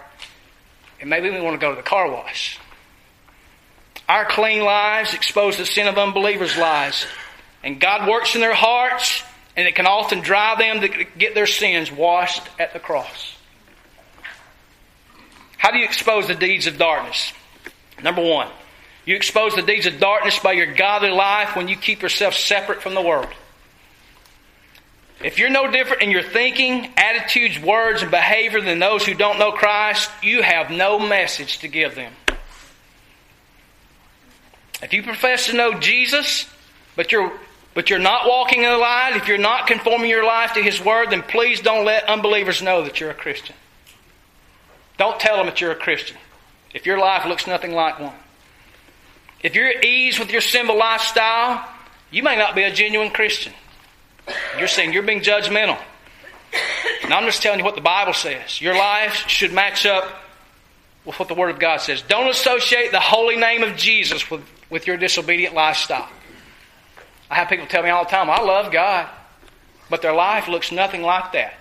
and 0.98 1.10
maybe 1.10 1.28
we 1.28 1.38
want 1.38 1.52
to 1.52 1.60
go 1.60 1.68
to 1.68 1.76
the 1.76 1.82
car 1.82 2.10
wash. 2.10 2.58
Our 4.08 4.24
clean 4.24 4.64
lives 4.64 5.12
expose 5.12 5.58
the 5.58 5.66
sin 5.66 5.86
of 5.86 5.98
unbelievers' 5.98 6.56
lives. 6.56 7.06
And 7.62 7.78
God 7.78 8.08
works 8.08 8.34
in 8.34 8.40
their 8.40 8.54
hearts, 8.54 9.22
and 9.54 9.68
it 9.68 9.74
can 9.74 9.86
often 9.86 10.20
drive 10.20 10.56
them 10.56 10.80
to 10.80 11.04
get 11.18 11.34
their 11.34 11.46
sins 11.46 11.92
washed 11.92 12.48
at 12.58 12.72
the 12.72 12.80
cross. 12.80 13.36
How 15.58 15.72
do 15.72 15.78
you 15.78 15.84
expose 15.84 16.26
the 16.26 16.34
deeds 16.34 16.66
of 16.66 16.78
darkness? 16.78 17.34
Number 18.02 18.22
one, 18.22 18.48
you 19.04 19.14
expose 19.14 19.54
the 19.54 19.60
deeds 19.60 19.84
of 19.84 20.00
darkness 20.00 20.38
by 20.38 20.52
your 20.52 20.72
godly 20.72 21.10
life 21.10 21.54
when 21.54 21.68
you 21.68 21.76
keep 21.76 22.00
yourself 22.00 22.32
separate 22.32 22.80
from 22.80 22.94
the 22.94 23.02
world. 23.02 23.28
If 25.24 25.38
you're 25.38 25.48
no 25.48 25.70
different 25.70 26.02
in 26.02 26.10
your 26.10 26.22
thinking, 26.22 26.92
attitudes, 26.98 27.58
words, 27.58 28.02
and 28.02 28.10
behavior 28.10 28.60
than 28.60 28.78
those 28.78 29.06
who 29.06 29.14
don't 29.14 29.38
know 29.38 29.52
Christ, 29.52 30.10
you 30.22 30.42
have 30.42 30.70
no 30.70 30.98
message 30.98 31.60
to 31.60 31.68
give 31.68 31.94
them. 31.94 32.12
If 34.82 34.92
you 34.92 35.02
profess 35.02 35.46
to 35.46 35.54
know 35.54 35.80
Jesus, 35.80 36.46
but 36.94 37.10
you're 37.10 37.32
but 37.72 37.90
you're 37.90 37.98
not 37.98 38.28
walking 38.28 38.62
in 38.62 38.70
the 38.70 38.76
light, 38.76 39.16
if 39.16 39.26
you're 39.26 39.38
not 39.38 39.66
conforming 39.66 40.10
your 40.10 40.24
life 40.24 40.52
to 40.52 40.62
His 40.62 40.84
Word, 40.84 41.10
then 41.10 41.22
please 41.22 41.60
don't 41.60 41.86
let 41.86 42.04
unbelievers 42.04 42.62
know 42.62 42.82
that 42.82 43.00
you're 43.00 43.10
a 43.10 43.14
Christian. 43.14 43.56
Don't 44.98 45.18
tell 45.18 45.38
them 45.38 45.46
that 45.46 45.60
you're 45.60 45.72
a 45.72 45.76
Christian 45.76 46.18
if 46.74 46.84
your 46.84 46.98
life 46.98 47.24
looks 47.24 47.46
nothing 47.46 47.72
like 47.72 47.98
one. 47.98 48.14
If 49.42 49.54
you're 49.54 49.68
at 49.68 49.84
ease 49.84 50.18
with 50.18 50.30
your 50.30 50.42
sinful 50.42 50.78
lifestyle, 50.78 51.66
you 52.10 52.22
may 52.22 52.36
not 52.36 52.54
be 52.54 52.62
a 52.62 52.72
genuine 52.72 53.10
Christian. 53.10 53.54
You're 54.58 54.68
saying 54.68 54.92
you're 54.92 55.02
being 55.02 55.20
judgmental. 55.20 55.78
Now 57.08 57.18
I'm 57.18 57.24
just 57.24 57.42
telling 57.42 57.58
you 57.58 57.64
what 57.64 57.74
the 57.74 57.80
Bible 57.80 58.12
says. 58.12 58.60
Your 58.60 58.74
life 58.74 59.28
should 59.28 59.52
match 59.52 59.84
up 59.84 60.22
with 61.04 61.18
what 61.18 61.28
the 61.28 61.34
Word 61.34 61.50
of 61.50 61.58
God 61.58 61.80
says. 61.80 62.02
Don't 62.02 62.28
associate 62.28 62.92
the 62.92 63.00
holy 63.00 63.36
name 63.36 63.62
of 63.62 63.76
Jesus 63.76 64.30
with, 64.30 64.42
with 64.70 64.86
your 64.86 64.96
disobedient 64.96 65.54
lifestyle. 65.54 66.08
I 67.30 67.36
have 67.36 67.48
people 67.48 67.66
tell 67.66 67.82
me 67.82 67.90
all 67.90 68.04
the 68.04 68.10
time, 68.10 68.30
I 68.30 68.40
love 68.40 68.72
God, 68.72 69.08
but 69.90 70.02
their 70.02 70.14
life 70.14 70.48
looks 70.48 70.72
nothing 70.72 71.02
like 71.02 71.32
that. 71.32 71.54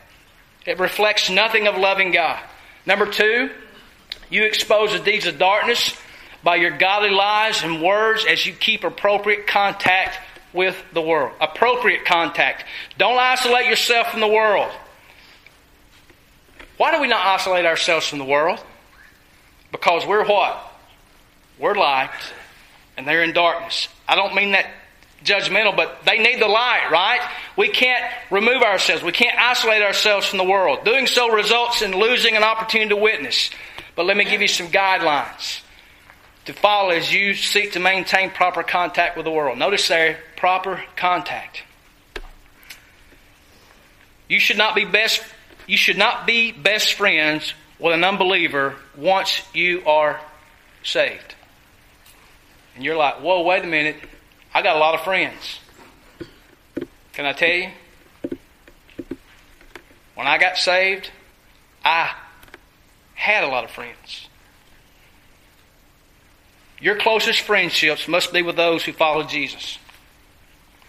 It 0.66 0.80
reflects 0.80 1.30
nothing 1.30 1.68
of 1.68 1.76
loving 1.78 2.12
God. 2.12 2.40
Number 2.86 3.06
two, 3.06 3.50
you 4.30 4.46
expose 4.46 4.92
the 4.92 5.00
deeds 5.00 5.26
of 5.26 5.38
darkness 5.38 5.96
by 6.44 6.56
your 6.58 6.78
godly 6.78 7.10
lies 7.10 7.64
and 7.64 7.82
words 7.82 8.26
as 8.26 8.46
you 8.46 8.54
keep 8.54 8.84
appropriate 8.84 9.48
contact 9.48 10.20
with 10.54 10.82
the 10.94 11.02
world. 11.02 11.34
Appropriate 11.42 12.06
contact. 12.06 12.66
Don't 12.98 13.18
isolate 13.18 13.68
yourself 13.68 14.12
from 14.12 14.22
the 14.22 14.28
world. 14.28 14.72
Why 16.78 16.92
do 16.94 17.02
we 17.02 17.08
not 17.08 17.26
isolate 17.26 17.66
ourselves 17.66 18.08
from 18.08 18.20
the 18.20 18.26
world? 18.26 18.64
Because 19.72 20.06
we're 20.06 20.26
what? 20.26 20.72
We're 21.60 21.76
light 21.76 22.12
and 22.98 23.08
they're 23.08 23.24
in 23.24 23.34
darkness. 23.34 23.88
I 24.08 24.16
don't 24.16 24.36
mean 24.36 24.52
that 24.52 24.68
judgmental, 25.24 25.76
but 25.76 26.00
they 26.06 26.20
need 26.20 26.42
the 26.42 26.48
light, 26.48 26.90
right? 26.92 27.22
We 27.58 27.70
can't 27.70 28.04
remove 28.30 28.62
ourselves. 28.62 29.04
We 29.04 29.12
can't 29.12 29.38
isolate 29.38 29.82
ourselves 29.82 30.28
from 30.28 30.38
the 30.38 30.44
world. 30.44 30.84
Doing 30.84 31.08
so 31.08 31.32
results 31.32 31.82
in 31.82 31.92
losing 31.92 32.36
an 32.36 32.44
opportunity 32.44 32.90
to 32.90 32.98
witness. 32.98 33.50
But 33.96 34.06
let 34.06 34.18
me 34.18 34.26
give 34.26 34.42
you 34.42 34.48
some 34.48 34.68
guidelines 34.68 35.63
to 36.46 36.54
follow 36.54 36.90
as 36.90 37.14
you 37.14 37.34
seek 37.34 37.74
to 37.74 37.80
maintain 37.80 38.30
proper 38.30 38.64
contact 38.64 39.16
with 39.16 39.26
the 39.26 39.32
world. 39.32 39.58
Notice 39.58 39.88
there, 39.88 40.20
proper 40.36 40.84
contact. 40.96 41.64
You 44.28 44.40
should 44.40 44.58
not 44.58 44.76
be 44.76 44.86
best 44.86 45.24
you 45.68 45.78
should 45.78 45.98
not 45.98 46.28
be 46.28 46.52
best 46.52 46.94
friends 46.94 47.54
with 47.80 47.94
an 47.94 48.04
unbeliever 48.04 48.76
once 48.98 49.42
you 49.54 49.84
are 49.86 50.20
saved. 50.84 51.36
And 52.76 52.84
you're 52.84 52.98
like, 52.98 53.22
whoa, 53.22 53.44
wait 53.44 53.64
a 53.64 53.68
minute. 53.68 53.96
I 54.54 54.62
got 54.62 54.76
a 54.76 54.80
lot 54.80 54.94
of 54.94 55.02
friends. 55.02 55.60
Can 57.14 57.26
I 57.26 57.34
tell 57.34 57.50
you? 57.50 57.70
When 60.16 60.28
I 60.28 60.38
got 60.38 60.58
saved, 60.58 61.10
I 61.84 62.14
had 63.14 63.44
a 63.44 63.48
lot 63.48 63.64
of 63.64 63.72
friends. 63.72 64.23
Your 66.84 66.98
closest 66.98 67.40
friendships 67.40 68.10
must 68.10 68.34
be 68.34 68.42
with 68.42 68.58
those 68.58 68.84
who 68.84 68.92
follow 68.92 69.24
Jesus. 69.24 69.78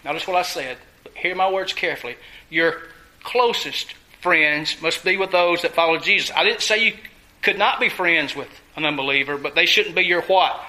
Notice 0.03 0.27
what 0.27 0.35
I 0.35 0.41
said. 0.41 0.77
Hear 1.13 1.35
my 1.35 1.49
words 1.49 1.71
carefully. 1.71 2.17
Your 2.49 2.81
closest 3.23 3.93
friends 4.19 4.75
must 4.81 5.05
be 5.05 5.15
with 5.15 5.31
those 5.31 5.61
that 5.61 5.73
follow 5.73 5.97
Jesus. 5.97 6.35
I 6.35 6.43
didn't 6.43 6.63
say 6.63 6.85
you 6.85 6.97
could 7.41 7.57
not 7.57 7.79
be 7.79 7.87
friends 7.87 8.35
with 8.35 8.49
an 8.75 8.83
unbeliever, 8.83 9.37
but 9.37 9.55
they 9.55 9.65
shouldn't 9.65 9.95
be 9.95 10.01
your 10.01 10.23
what? 10.23 10.59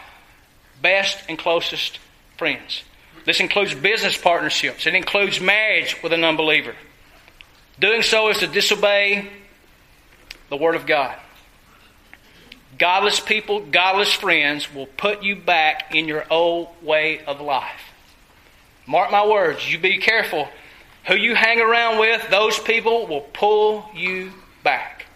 Best 0.80 1.18
and 1.28 1.36
closest 1.36 1.98
friends. 2.38 2.84
This 3.24 3.40
includes 3.40 3.74
business 3.74 4.16
partnerships. 4.16 4.86
It 4.86 4.94
includes 4.94 5.40
marriage 5.40 6.00
with 6.04 6.12
an 6.12 6.22
unbeliever. 6.22 6.76
Doing 7.80 8.02
so 8.02 8.28
is 8.28 8.38
to 8.38 8.46
disobey 8.46 9.28
the 10.50 10.56
Word 10.56 10.76
of 10.76 10.86
God. 10.86 11.16
Godless 12.78 13.20
people, 13.20 13.60
godless 13.60 14.12
friends 14.12 14.72
will 14.72 14.86
put 14.86 15.22
you 15.22 15.36
back 15.36 15.94
in 15.94 16.08
your 16.08 16.24
old 16.30 16.68
way 16.82 17.24
of 17.24 17.40
life. 17.40 17.92
Mark 18.86 19.10
my 19.10 19.26
words, 19.26 19.70
you 19.70 19.78
be 19.78 19.98
careful 19.98 20.48
who 21.06 21.14
you 21.14 21.34
hang 21.34 21.60
around 21.60 21.98
with, 21.98 22.28
those 22.30 22.58
people 22.58 23.06
will 23.06 23.20
pull 23.20 23.88
you 23.94 24.32
back. 24.64 25.06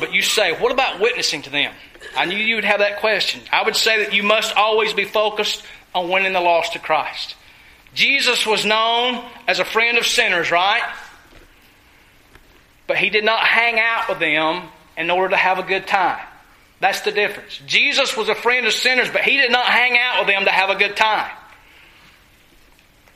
But 0.00 0.12
you 0.12 0.22
say, 0.22 0.58
what 0.60 0.72
about 0.72 1.00
witnessing 1.00 1.42
to 1.42 1.50
them? 1.50 1.72
I 2.16 2.26
knew 2.26 2.36
you 2.36 2.56
would 2.56 2.64
have 2.64 2.80
that 2.80 2.98
question. 2.98 3.40
I 3.52 3.62
would 3.62 3.76
say 3.76 4.04
that 4.04 4.12
you 4.12 4.22
must 4.22 4.56
always 4.56 4.92
be 4.92 5.04
focused 5.04 5.64
on 5.94 6.10
winning 6.10 6.32
the 6.32 6.40
lost 6.40 6.72
to 6.72 6.78
Christ. 6.78 7.36
Jesus 7.94 8.44
was 8.44 8.64
known 8.64 9.24
as 9.46 9.60
a 9.60 9.64
friend 9.64 9.96
of 9.98 10.06
sinners, 10.06 10.50
right? 10.50 10.82
But 12.86 12.96
he 12.96 13.08
did 13.08 13.24
not 13.24 13.40
hang 13.40 13.78
out 13.78 14.08
with 14.08 14.18
them 14.18 14.68
in 14.96 15.10
order 15.10 15.30
to 15.30 15.36
have 15.36 15.58
a 15.58 15.62
good 15.62 15.86
time. 15.86 16.20
That's 16.80 17.02
the 17.02 17.12
difference. 17.12 17.60
Jesus 17.66 18.16
was 18.16 18.28
a 18.28 18.34
friend 18.34 18.66
of 18.66 18.72
sinners, 18.72 19.08
but 19.10 19.22
he 19.22 19.36
did 19.36 19.52
not 19.52 19.66
hang 19.66 19.96
out 19.96 20.18
with 20.18 20.28
them 20.28 20.44
to 20.44 20.50
have 20.50 20.70
a 20.70 20.74
good 20.74 20.96
time. 20.96 21.30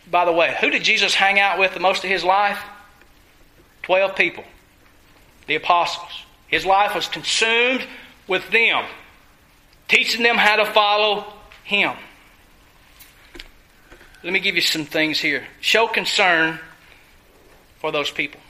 By 0.09 0.25
the 0.25 0.33
way, 0.33 0.57
who 0.61 0.71
did 0.71 0.85
Jesus 0.85 1.15
hang 1.15 1.41
out 1.41 1.59
with 1.59 1.75
the 1.75 1.81
most 1.81 2.05
of 2.05 2.11
his 2.11 2.23
life? 2.23 2.63
Twelve 3.83 4.15
people. 4.15 4.45
The 5.47 5.57
apostles. 5.57 6.13
His 6.47 6.65
life 6.65 6.95
was 6.95 7.09
consumed 7.09 7.85
with 8.29 8.49
them, 8.51 8.85
teaching 9.89 10.23
them 10.23 10.37
how 10.37 10.57
to 10.57 10.67
follow 10.67 11.33
him. 11.65 11.93
Let 14.23 14.33
me 14.33 14.41
give 14.41 14.55
you 14.55 14.61
some 14.61 14.85
things 14.85 15.21
here. 15.21 15.47
Show 15.61 15.89
concern 15.89 16.59
for 17.79 17.91
those 17.91 18.11
people. 18.11 18.41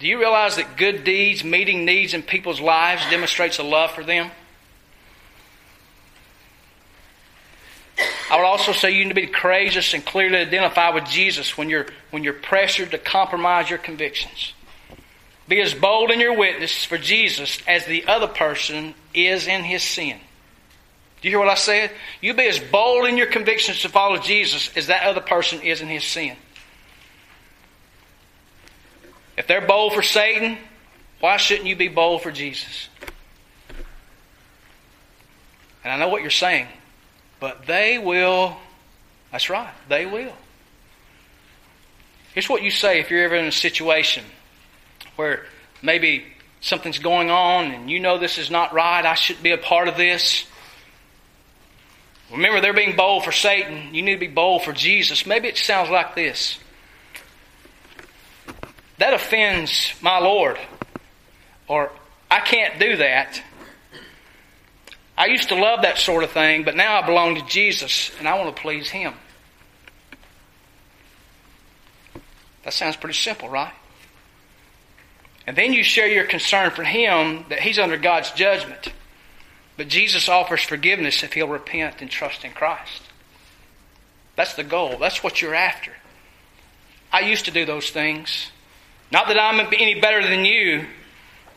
Do 0.00 0.06
you 0.06 0.18
realize 0.18 0.56
that 0.56 0.78
good 0.78 1.04
deeds, 1.04 1.44
meeting 1.44 1.84
needs 1.84 2.14
in 2.14 2.22
people's 2.22 2.60
lives, 2.60 3.02
demonstrates 3.10 3.58
a 3.58 3.62
love 3.62 3.90
for 3.90 4.02
them? 4.02 4.30
I 8.30 8.36
would 8.36 8.46
also 8.46 8.72
say 8.72 8.92
you 8.92 9.04
need 9.04 9.10
to 9.10 9.14
be 9.14 9.26
courageous 9.26 9.92
and 9.92 10.02
clearly 10.02 10.38
identify 10.38 10.88
with 10.90 11.04
Jesus 11.04 11.58
when 11.58 11.68
you're, 11.68 11.86
when 12.10 12.24
you're 12.24 12.32
pressured 12.32 12.92
to 12.92 12.98
compromise 12.98 13.68
your 13.68 13.78
convictions. 13.78 14.54
Be 15.48 15.60
as 15.60 15.74
bold 15.74 16.10
in 16.10 16.18
your 16.18 16.36
witness 16.36 16.84
for 16.84 16.96
Jesus 16.96 17.58
as 17.66 17.84
the 17.84 18.06
other 18.06 18.28
person 18.28 18.94
is 19.12 19.48
in 19.48 19.64
his 19.64 19.82
sin. 19.82 20.16
Do 21.20 21.28
you 21.28 21.32
hear 21.32 21.40
what 21.40 21.48
I 21.48 21.56
said? 21.56 21.90
You 22.22 22.32
be 22.32 22.46
as 22.46 22.58
bold 22.58 23.06
in 23.06 23.18
your 23.18 23.26
convictions 23.26 23.82
to 23.82 23.90
follow 23.90 24.16
Jesus 24.16 24.74
as 24.76 24.86
that 24.86 25.02
other 25.02 25.20
person 25.20 25.60
is 25.60 25.82
in 25.82 25.88
his 25.88 26.04
sin. 26.04 26.36
If 29.40 29.46
they're 29.46 29.66
bold 29.66 29.94
for 29.94 30.02
Satan, 30.02 30.58
why 31.20 31.38
shouldn't 31.38 31.66
you 31.66 31.74
be 31.74 31.88
bold 31.88 32.20
for 32.20 32.30
Jesus? 32.30 32.90
And 35.82 35.90
I 35.90 35.96
know 35.96 36.08
what 36.08 36.20
you're 36.20 36.30
saying. 36.30 36.66
But 37.40 37.64
they 37.64 37.96
will, 37.96 38.54
that's 39.32 39.48
right, 39.48 39.72
they 39.88 40.04
will. 40.04 40.34
Here's 42.34 42.50
what 42.50 42.62
you 42.62 42.70
say 42.70 43.00
if 43.00 43.10
you're 43.10 43.22
ever 43.24 43.34
in 43.34 43.46
a 43.46 43.52
situation 43.52 44.24
where 45.16 45.46
maybe 45.80 46.26
something's 46.60 46.98
going 46.98 47.30
on 47.30 47.72
and 47.72 47.90
you 47.90 47.98
know 47.98 48.18
this 48.18 48.36
is 48.36 48.50
not 48.50 48.74
right, 48.74 49.06
I 49.06 49.14
shouldn't 49.14 49.42
be 49.42 49.52
a 49.52 49.58
part 49.58 49.88
of 49.88 49.96
this. 49.96 50.44
Remember, 52.30 52.60
they're 52.60 52.74
being 52.74 52.94
bold 52.94 53.24
for 53.24 53.32
Satan. 53.32 53.94
You 53.94 54.02
need 54.02 54.12
to 54.12 54.20
be 54.20 54.28
bold 54.28 54.64
for 54.64 54.74
Jesus. 54.74 55.24
Maybe 55.24 55.48
it 55.48 55.56
sounds 55.56 55.88
like 55.88 56.14
this 56.14 56.58
That 59.00 59.14
offends 59.14 59.94
my 60.02 60.18
Lord. 60.18 60.58
Or, 61.68 61.90
I 62.30 62.40
can't 62.40 62.78
do 62.78 62.96
that. 62.98 63.42
I 65.16 65.26
used 65.26 65.48
to 65.48 65.54
love 65.54 65.82
that 65.82 65.96
sort 65.96 66.22
of 66.22 66.32
thing, 66.32 66.64
but 66.64 66.76
now 66.76 67.00
I 67.00 67.06
belong 67.06 67.36
to 67.36 67.42
Jesus 67.46 68.12
and 68.18 68.28
I 68.28 68.38
want 68.38 68.54
to 68.54 68.62
please 68.62 68.90
Him. 68.90 69.14
That 72.64 72.74
sounds 72.74 72.96
pretty 72.96 73.16
simple, 73.16 73.48
right? 73.48 73.72
And 75.46 75.56
then 75.56 75.72
you 75.72 75.82
share 75.82 76.06
your 76.06 76.26
concern 76.26 76.70
for 76.70 76.84
Him 76.84 77.46
that 77.48 77.60
He's 77.60 77.78
under 77.78 77.96
God's 77.96 78.30
judgment. 78.32 78.92
But 79.78 79.88
Jesus 79.88 80.28
offers 80.28 80.62
forgiveness 80.62 81.22
if 81.22 81.32
he'll 81.32 81.48
repent 81.48 82.02
and 82.02 82.10
trust 82.10 82.44
in 82.44 82.52
Christ. 82.52 83.02
That's 84.36 84.52
the 84.52 84.64
goal. 84.64 84.98
That's 85.00 85.24
what 85.24 85.40
you're 85.40 85.54
after. 85.54 85.92
I 87.10 87.20
used 87.20 87.46
to 87.46 87.50
do 87.50 87.64
those 87.64 87.88
things. 87.88 88.50
Not 89.12 89.28
that 89.28 89.38
I'm 89.38 89.60
any 89.60 90.00
better 90.00 90.22
than 90.22 90.44
you, 90.44 90.86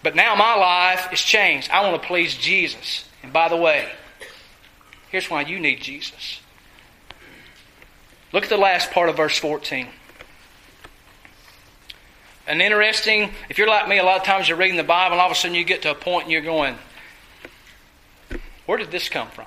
but 0.01 0.15
now 0.15 0.35
my 0.35 0.55
life 0.55 1.13
is 1.13 1.21
changed. 1.21 1.69
I 1.71 1.87
want 1.87 2.01
to 2.01 2.07
please 2.07 2.35
Jesus. 2.35 3.05
And 3.21 3.31
by 3.31 3.47
the 3.47 3.57
way, 3.57 3.87
here's 5.09 5.29
why 5.29 5.41
you 5.41 5.59
need 5.59 5.81
Jesus. 5.81 6.41
Look 8.31 8.43
at 8.43 8.49
the 8.49 8.57
last 8.57 8.91
part 8.91 9.09
of 9.09 9.17
verse 9.17 9.37
14. 9.37 9.87
An 12.47 12.59
interesting, 12.59 13.31
if 13.49 13.57
you're 13.57 13.67
like 13.67 13.87
me, 13.87 13.99
a 13.99 14.03
lot 14.03 14.17
of 14.17 14.23
times 14.23 14.49
you're 14.49 14.57
reading 14.57 14.75
the 14.75 14.83
Bible 14.83 15.13
and 15.13 15.21
all 15.21 15.27
of 15.27 15.31
a 15.31 15.35
sudden 15.35 15.55
you 15.55 15.63
get 15.63 15.83
to 15.83 15.91
a 15.91 15.95
point 15.95 16.23
and 16.23 16.31
you're 16.31 16.41
going, 16.41 16.75
where 18.65 18.77
did 18.77 18.91
this 18.91 19.07
come 19.07 19.29
from? 19.29 19.45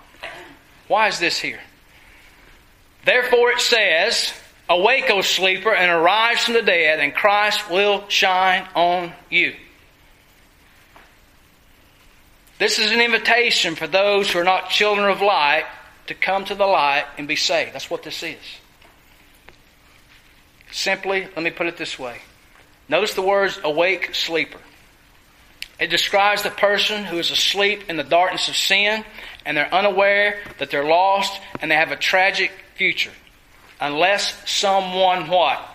Why 0.88 1.08
is 1.08 1.18
this 1.18 1.38
here? 1.38 1.60
Therefore 3.04 3.50
it 3.50 3.60
says, 3.60 4.32
Awake, 4.68 5.10
O 5.10 5.20
sleeper, 5.22 5.72
and 5.72 5.90
arise 5.90 6.44
from 6.44 6.54
the 6.54 6.62
dead, 6.62 6.98
and 6.98 7.14
Christ 7.14 7.70
will 7.70 8.04
shine 8.08 8.66
on 8.74 9.12
you. 9.30 9.54
This 12.58 12.78
is 12.78 12.90
an 12.90 13.00
invitation 13.00 13.76
for 13.76 13.86
those 13.86 14.30
who 14.30 14.40
are 14.40 14.44
not 14.44 14.70
children 14.70 15.08
of 15.08 15.20
light 15.20 15.66
to 16.08 16.14
come 16.14 16.44
to 16.46 16.54
the 16.54 16.66
light 16.66 17.04
and 17.16 17.28
be 17.28 17.36
saved. 17.36 17.74
That's 17.74 17.90
what 17.90 18.02
this 18.02 18.22
is. 18.22 18.36
simply, 20.72 21.22
let 21.36 21.42
me 21.42 21.50
put 21.50 21.66
it 21.66 21.76
this 21.76 21.98
way. 21.98 22.18
Notice 22.88 23.14
the 23.14 23.22
words 23.22 23.60
awake 23.62 24.14
sleeper. 24.14 24.58
It 25.78 25.88
describes 25.88 26.42
the 26.42 26.50
person 26.50 27.04
who 27.04 27.18
is 27.18 27.30
asleep 27.30 27.84
in 27.88 27.96
the 27.96 28.04
darkness 28.04 28.48
of 28.48 28.56
sin 28.56 29.04
and 29.44 29.56
they're 29.56 29.72
unaware 29.72 30.40
that 30.58 30.70
they're 30.70 30.84
lost 30.84 31.40
and 31.60 31.70
they 31.70 31.74
have 31.74 31.92
a 31.92 31.96
tragic 31.96 32.50
future 32.74 33.12
unless 33.80 34.48
someone 34.50 35.28
what? 35.28 35.66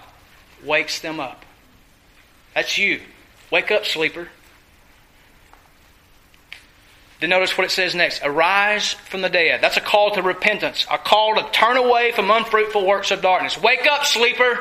Wakes 0.63 0.99
them 0.99 1.19
up. 1.19 1.43
That's 2.53 2.77
you. 2.77 3.01
Wake 3.49 3.71
up, 3.71 3.85
sleeper. 3.85 4.29
Then 7.19 7.29
notice 7.29 7.55
what 7.55 7.65
it 7.65 7.71
says 7.71 7.93
next. 7.93 8.21
Arise 8.23 8.93
from 8.93 9.21
the 9.21 9.29
dead. 9.29 9.61
That's 9.61 9.77
a 9.77 9.81
call 9.81 10.11
to 10.11 10.23
repentance, 10.23 10.87
a 10.89 10.97
call 10.97 11.35
to 11.35 11.47
turn 11.51 11.77
away 11.77 12.11
from 12.11 12.31
unfruitful 12.31 12.85
works 12.85 13.11
of 13.11 13.21
darkness. 13.21 13.61
Wake 13.61 13.85
up, 13.85 14.05
sleeper. 14.05 14.59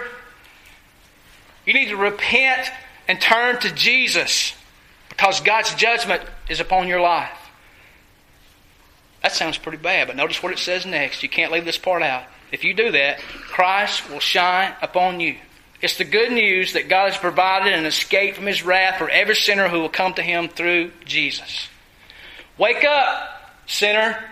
You 1.65 1.73
need 1.73 1.89
to 1.89 1.97
repent 1.97 2.71
and 3.09 3.21
turn 3.21 3.59
to 3.61 3.73
Jesus 3.73 4.55
because 5.09 5.41
God's 5.41 5.75
judgment 5.75 6.23
is 6.51 6.61
upon 6.61 6.87
your 6.87 7.01
life. 7.01 7.31
That 9.23 9.33
sounds 9.33 9.59
pretty 9.59 9.79
bad, 9.79 10.07
but 10.07 10.17
notice 10.17 10.43
what 10.43 10.53
it 10.53 10.59
says 10.59 10.85
next. 10.85 11.23
You 11.23 11.29
can't 11.29 11.53
leave 11.53 11.65
this 11.65 11.79
part 11.79 12.03
out. 12.03 12.25
If 12.53 12.65
you 12.65 12.75
do 12.75 12.93
that, 12.93 13.21
Christ 13.21 14.09
will 14.11 14.21
shine 14.21 14.75
upon 14.83 15.21
you. 15.21 15.37
It's 15.81 15.97
the 15.97 16.05
good 16.05 16.33
news 16.33 16.75
that 16.75 16.89
God 16.89 17.11
has 17.11 17.19
provided 17.19 17.73
an 17.73 17.87
escape 17.87 18.35
from 18.35 18.47
His 18.47 18.63
wrath 18.63 18.99
for 18.99 19.09
every 19.09 19.35
sinner 19.35 19.69
who 19.69 19.81
will 19.81 19.89
come 19.89 20.13
to 20.15 20.23
Him 20.23 20.49
through 20.49 20.93
Jesus. 21.05 21.69
Wake 22.59 22.85
up, 22.85 23.41
sinner. 23.67 24.23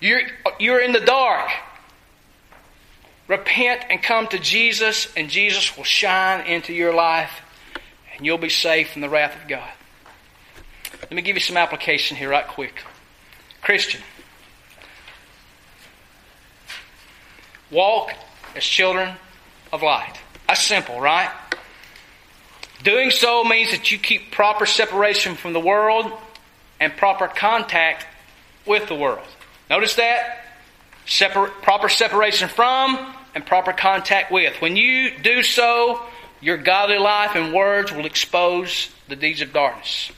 You're, 0.00 0.22
you're 0.58 0.80
in 0.80 0.92
the 0.92 1.00
dark. 1.00 1.50
Repent 3.28 3.84
and 3.90 4.02
come 4.02 4.26
to 4.28 4.38
Jesus, 4.38 5.08
and 5.16 5.30
Jesus 5.30 5.76
will 5.76 5.84
shine 5.84 6.46
into 6.46 6.72
your 6.72 6.94
life, 6.94 7.30
and 8.16 8.26
you'll 8.26 8.38
be 8.38 8.48
safe 8.48 8.92
from 8.92 9.02
the 9.02 9.08
wrath 9.08 9.40
of 9.40 9.48
God. 9.48 9.70
Let 11.02 11.12
me 11.12 11.22
give 11.22 11.36
you 11.36 11.40
some 11.40 11.56
application 11.56 12.16
here, 12.16 12.30
right 12.30 12.46
quick. 12.46 12.82
Christian, 13.60 14.00
walk 17.72 18.12
as 18.54 18.62
children 18.62 19.16
of 19.72 19.82
light. 19.82 20.14
That's 20.46 20.62
simple, 20.62 21.00
right? 21.00 21.30
Doing 22.84 23.10
so 23.10 23.44
means 23.44 23.70
that 23.70 23.90
you 23.90 23.98
keep 23.98 24.32
proper 24.32 24.66
separation 24.66 25.34
from 25.34 25.52
the 25.52 25.60
world 25.60 26.12
and 26.80 26.96
proper 26.96 27.28
contact 27.28 28.06
with 28.66 28.88
the 28.88 28.94
world. 28.94 29.26
Notice 29.70 29.94
that? 29.96 30.44
Separ- 31.06 31.48
proper 31.62 31.88
separation 31.88 32.48
from 32.48 33.14
and 33.34 33.46
proper 33.46 33.72
contact 33.72 34.30
with. 34.30 34.60
When 34.60 34.76
you 34.76 35.10
do 35.22 35.42
so, 35.42 36.02
your 36.40 36.56
godly 36.56 36.98
life 36.98 37.34
and 37.34 37.54
words 37.54 37.92
will 37.92 38.04
expose 38.04 38.90
the 39.08 39.16
deeds 39.16 39.40
of 39.40 39.52
darkness. 39.52 40.10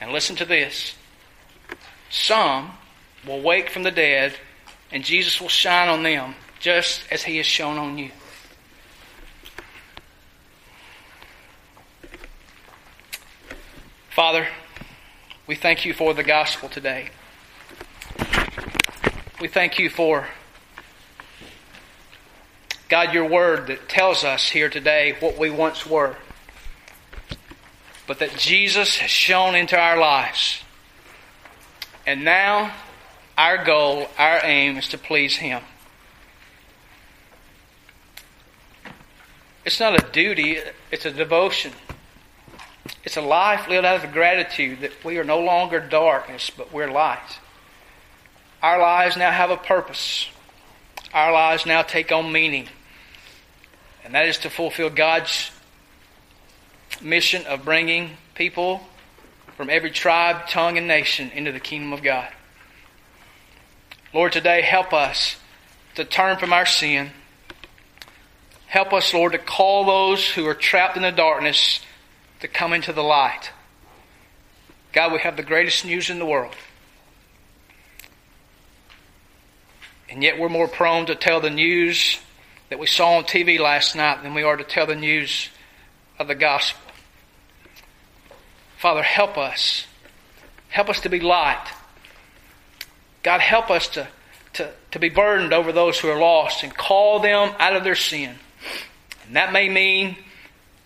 And 0.00 0.12
listen 0.12 0.36
to 0.36 0.44
this 0.44 0.94
some 2.10 2.72
will 3.26 3.40
wake 3.40 3.70
from 3.70 3.82
the 3.82 3.90
dead, 3.90 4.34
and 4.92 5.02
Jesus 5.02 5.40
will 5.40 5.48
shine 5.48 5.88
on 5.88 6.02
them 6.02 6.34
just 6.60 7.02
as 7.10 7.22
he 7.22 7.38
has 7.38 7.46
shone 7.46 7.78
on 7.78 7.98
you. 7.98 8.10
Father, 14.10 14.46
we 15.46 15.54
thank 15.56 15.86
you 15.86 15.94
for 15.94 16.12
the 16.12 16.22
gospel 16.22 16.68
today. 16.68 17.08
We 19.40 19.48
thank 19.48 19.78
you 19.78 19.88
for, 19.88 20.28
God, 22.88 23.14
your 23.14 23.26
word 23.26 23.68
that 23.68 23.88
tells 23.88 24.22
us 24.22 24.50
here 24.50 24.68
today 24.68 25.16
what 25.18 25.38
we 25.38 25.50
once 25.50 25.86
were, 25.86 26.16
but 28.06 28.18
that 28.18 28.36
Jesus 28.36 28.98
has 28.98 29.10
shone 29.10 29.54
into 29.54 29.76
our 29.76 29.98
lives. 29.98 30.62
And 32.06 32.24
now, 32.24 32.72
our 33.42 33.64
goal, 33.64 34.06
our 34.18 34.38
aim 34.44 34.76
is 34.76 34.86
to 34.86 34.96
please 34.96 35.36
Him. 35.36 35.62
It's 39.64 39.80
not 39.80 40.00
a 40.00 40.12
duty, 40.12 40.58
it's 40.92 41.06
a 41.06 41.10
devotion. 41.10 41.72
It's 43.02 43.16
a 43.16 43.20
life 43.20 43.68
lived 43.68 43.84
out 43.84 44.04
of 44.04 44.12
gratitude 44.12 44.82
that 44.82 44.92
we 45.04 45.18
are 45.18 45.24
no 45.24 45.40
longer 45.40 45.80
darkness, 45.80 46.50
but 46.56 46.72
we're 46.72 46.88
light. 46.88 47.40
Our 48.62 48.80
lives 48.80 49.16
now 49.16 49.32
have 49.32 49.50
a 49.50 49.56
purpose. 49.56 50.28
Our 51.12 51.32
lives 51.32 51.66
now 51.66 51.82
take 51.82 52.12
on 52.12 52.30
meaning. 52.30 52.68
And 54.04 54.14
that 54.14 54.26
is 54.26 54.38
to 54.38 54.50
fulfill 54.50 54.88
God's 54.88 55.50
mission 57.00 57.44
of 57.46 57.64
bringing 57.64 58.18
people 58.36 58.82
from 59.56 59.68
every 59.68 59.90
tribe, 59.90 60.46
tongue, 60.46 60.78
and 60.78 60.86
nation 60.86 61.32
into 61.32 61.50
the 61.50 61.58
kingdom 61.58 61.92
of 61.92 62.04
God. 62.04 62.28
Lord, 64.14 64.32
today 64.32 64.62
help 64.62 64.92
us 64.92 65.36
to 65.94 66.04
turn 66.04 66.38
from 66.38 66.52
our 66.52 66.66
sin 66.66 67.10
Help 68.72 68.94
us, 68.94 69.12
Lord, 69.12 69.32
to 69.32 69.38
call 69.38 69.84
those 69.84 70.26
who 70.26 70.46
are 70.46 70.54
trapped 70.54 70.96
in 70.96 71.02
the 71.02 71.12
darkness 71.12 71.82
to 72.40 72.48
come 72.48 72.72
into 72.72 72.94
the 72.94 73.02
light. 73.02 73.50
God, 74.94 75.12
we 75.12 75.18
have 75.18 75.36
the 75.36 75.42
greatest 75.42 75.84
news 75.84 76.08
in 76.08 76.18
the 76.18 76.24
world. 76.24 76.54
And 80.08 80.22
yet 80.22 80.38
we're 80.38 80.48
more 80.48 80.68
prone 80.68 81.04
to 81.04 81.14
tell 81.14 81.42
the 81.42 81.50
news 81.50 82.18
that 82.70 82.78
we 82.78 82.86
saw 82.86 83.18
on 83.18 83.24
TV 83.24 83.60
last 83.60 83.94
night 83.94 84.22
than 84.22 84.32
we 84.32 84.42
are 84.42 84.56
to 84.56 84.64
tell 84.64 84.86
the 84.86 84.96
news 84.96 85.50
of 86.18 86.26
the 86.26 86.34
gospel. 86.34 86.80
Father, 88.78 89.02
help 89.02 89.36
us. 89.36 89.84
Help 90.70 90.88
us 90.88 91.00
to 91.00 91.10
be 91.10 91.20
light. 91.20 91.68
God, 93.22 93.40
help 93.40 93.70
us 93.70 93.88
to, 93.88 94.08
to, 94.54 94.70
to 94.90 94.98
be 94.98 95.08
burdened 95.08 95.52
over 95.52 95.72
those 95.72 95.98
who 95.98 96.08
are 96.08 96.18
lost 96.18 96.62
and 96.62 96.74
call 96.74 97.20
them 97.20 97.54
out 97.58 97.76
of 97.76 97.84
their 97.84 97.94
sin. 97.94 98.34
And 99.26 99.36
that 99.36 99.52
may 99.52 99.68
mean 99.68 100.16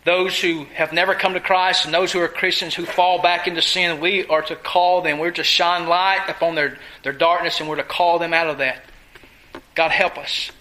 those 0.05 0.39
who 0.41 0.65
have 0.75 0.93
never 0.93 1.15
come 1.15 1.35
to 1.35 1.41
Christ 1.41 1.85
and 1.85 1.93
those 1.93 2.13
who 2.13 2.21
are 2.21 2.29
Christians 2.29 2.75
who 2.75 2.85
fall 2.85 3.21
back 3.21 3.49
into 3.49 3.63
sin, 3.63 4.01
we 4.01 4.25
are 4.27 4.43
to 4.43 4.55
call 4.55 5.03
them. 5.03 5.19
We're 5.19 5.33
to 5.33 5.43
shine 5.43 5.89
light 5.89 6.27
upon 6.29 6.55
their, 6.55 6.79
their 7.03 7.13
darkness 7.13 7.59
and 7.59 7.69
we're 7.69 7.77
to 7.77 7.83
call 7.83 8.19
them 8.19 8.33
out 8.33 8.49
of 8.49 8.59
that. 8.59 8.83
God, 9.75 9.91
help 9.91 10.17
us 10.17 10.53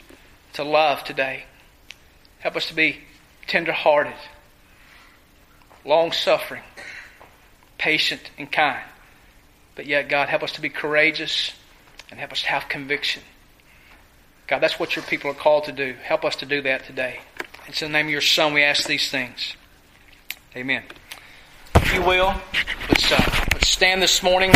to 0.54 0.64
love 0.64 1.04
today. 1.04 1.46
Help 2.40 2.56
us 2.56 2.68
to 2.68 2.74
be 2.74 2.98
tender-hearted, 3.48 4.16
long-suffering, 5.84 6.64
patient, 7.78 8.22
and 8.38 8.52
kind. 8.52 8.84
But 9.76 9.86
yet, 9.86 10.10
God, 10.10 10.30
help 10.30 10.42
us 10.42 10.54
to 10.54 10.62
be 10.62 10.70
courageous 10.70 11.54
and 12.10 12.20
help 12.20 12.32
us 12.32 12.42
to 12.42 12.48
have 12.48 12.68
conviction. 12.70 13.24
God, 14.48 14.60
that's 14.60 14.80
what 14.80 14.96
your 14.96 15.04
people 15.06 15.32
are 15.32 15.36
called 15.36 15.64
to 15.66 15.72
do. 15.72 15.96
Help 16.04 16.24
us 16.24 16.36
to 16.38 16.46
do 16.46 16.62
that 16.62 16.86
today. 16.86 17.20
It's 17.68 17.82
in 17.82 17.92
the 17.92 17.98
name 17.98 18.08
of 18.08 18.12
your 18.12 18.22
Son 18.22 18.54
we 18.54 18.64
ask 18.64 18.88
these 18.88 19.10
things. 19.10 19.56
Amen. 20.56 20.84
If 21.76 21.94
you 21.94 22.02
will, 22.02 22.34
let's, 22.90 23.12
uh, 23.12 23.46
let's 23.54 23.68
stand 23.68 24.02
this 24.02 24.22
morning. 24.22 24.54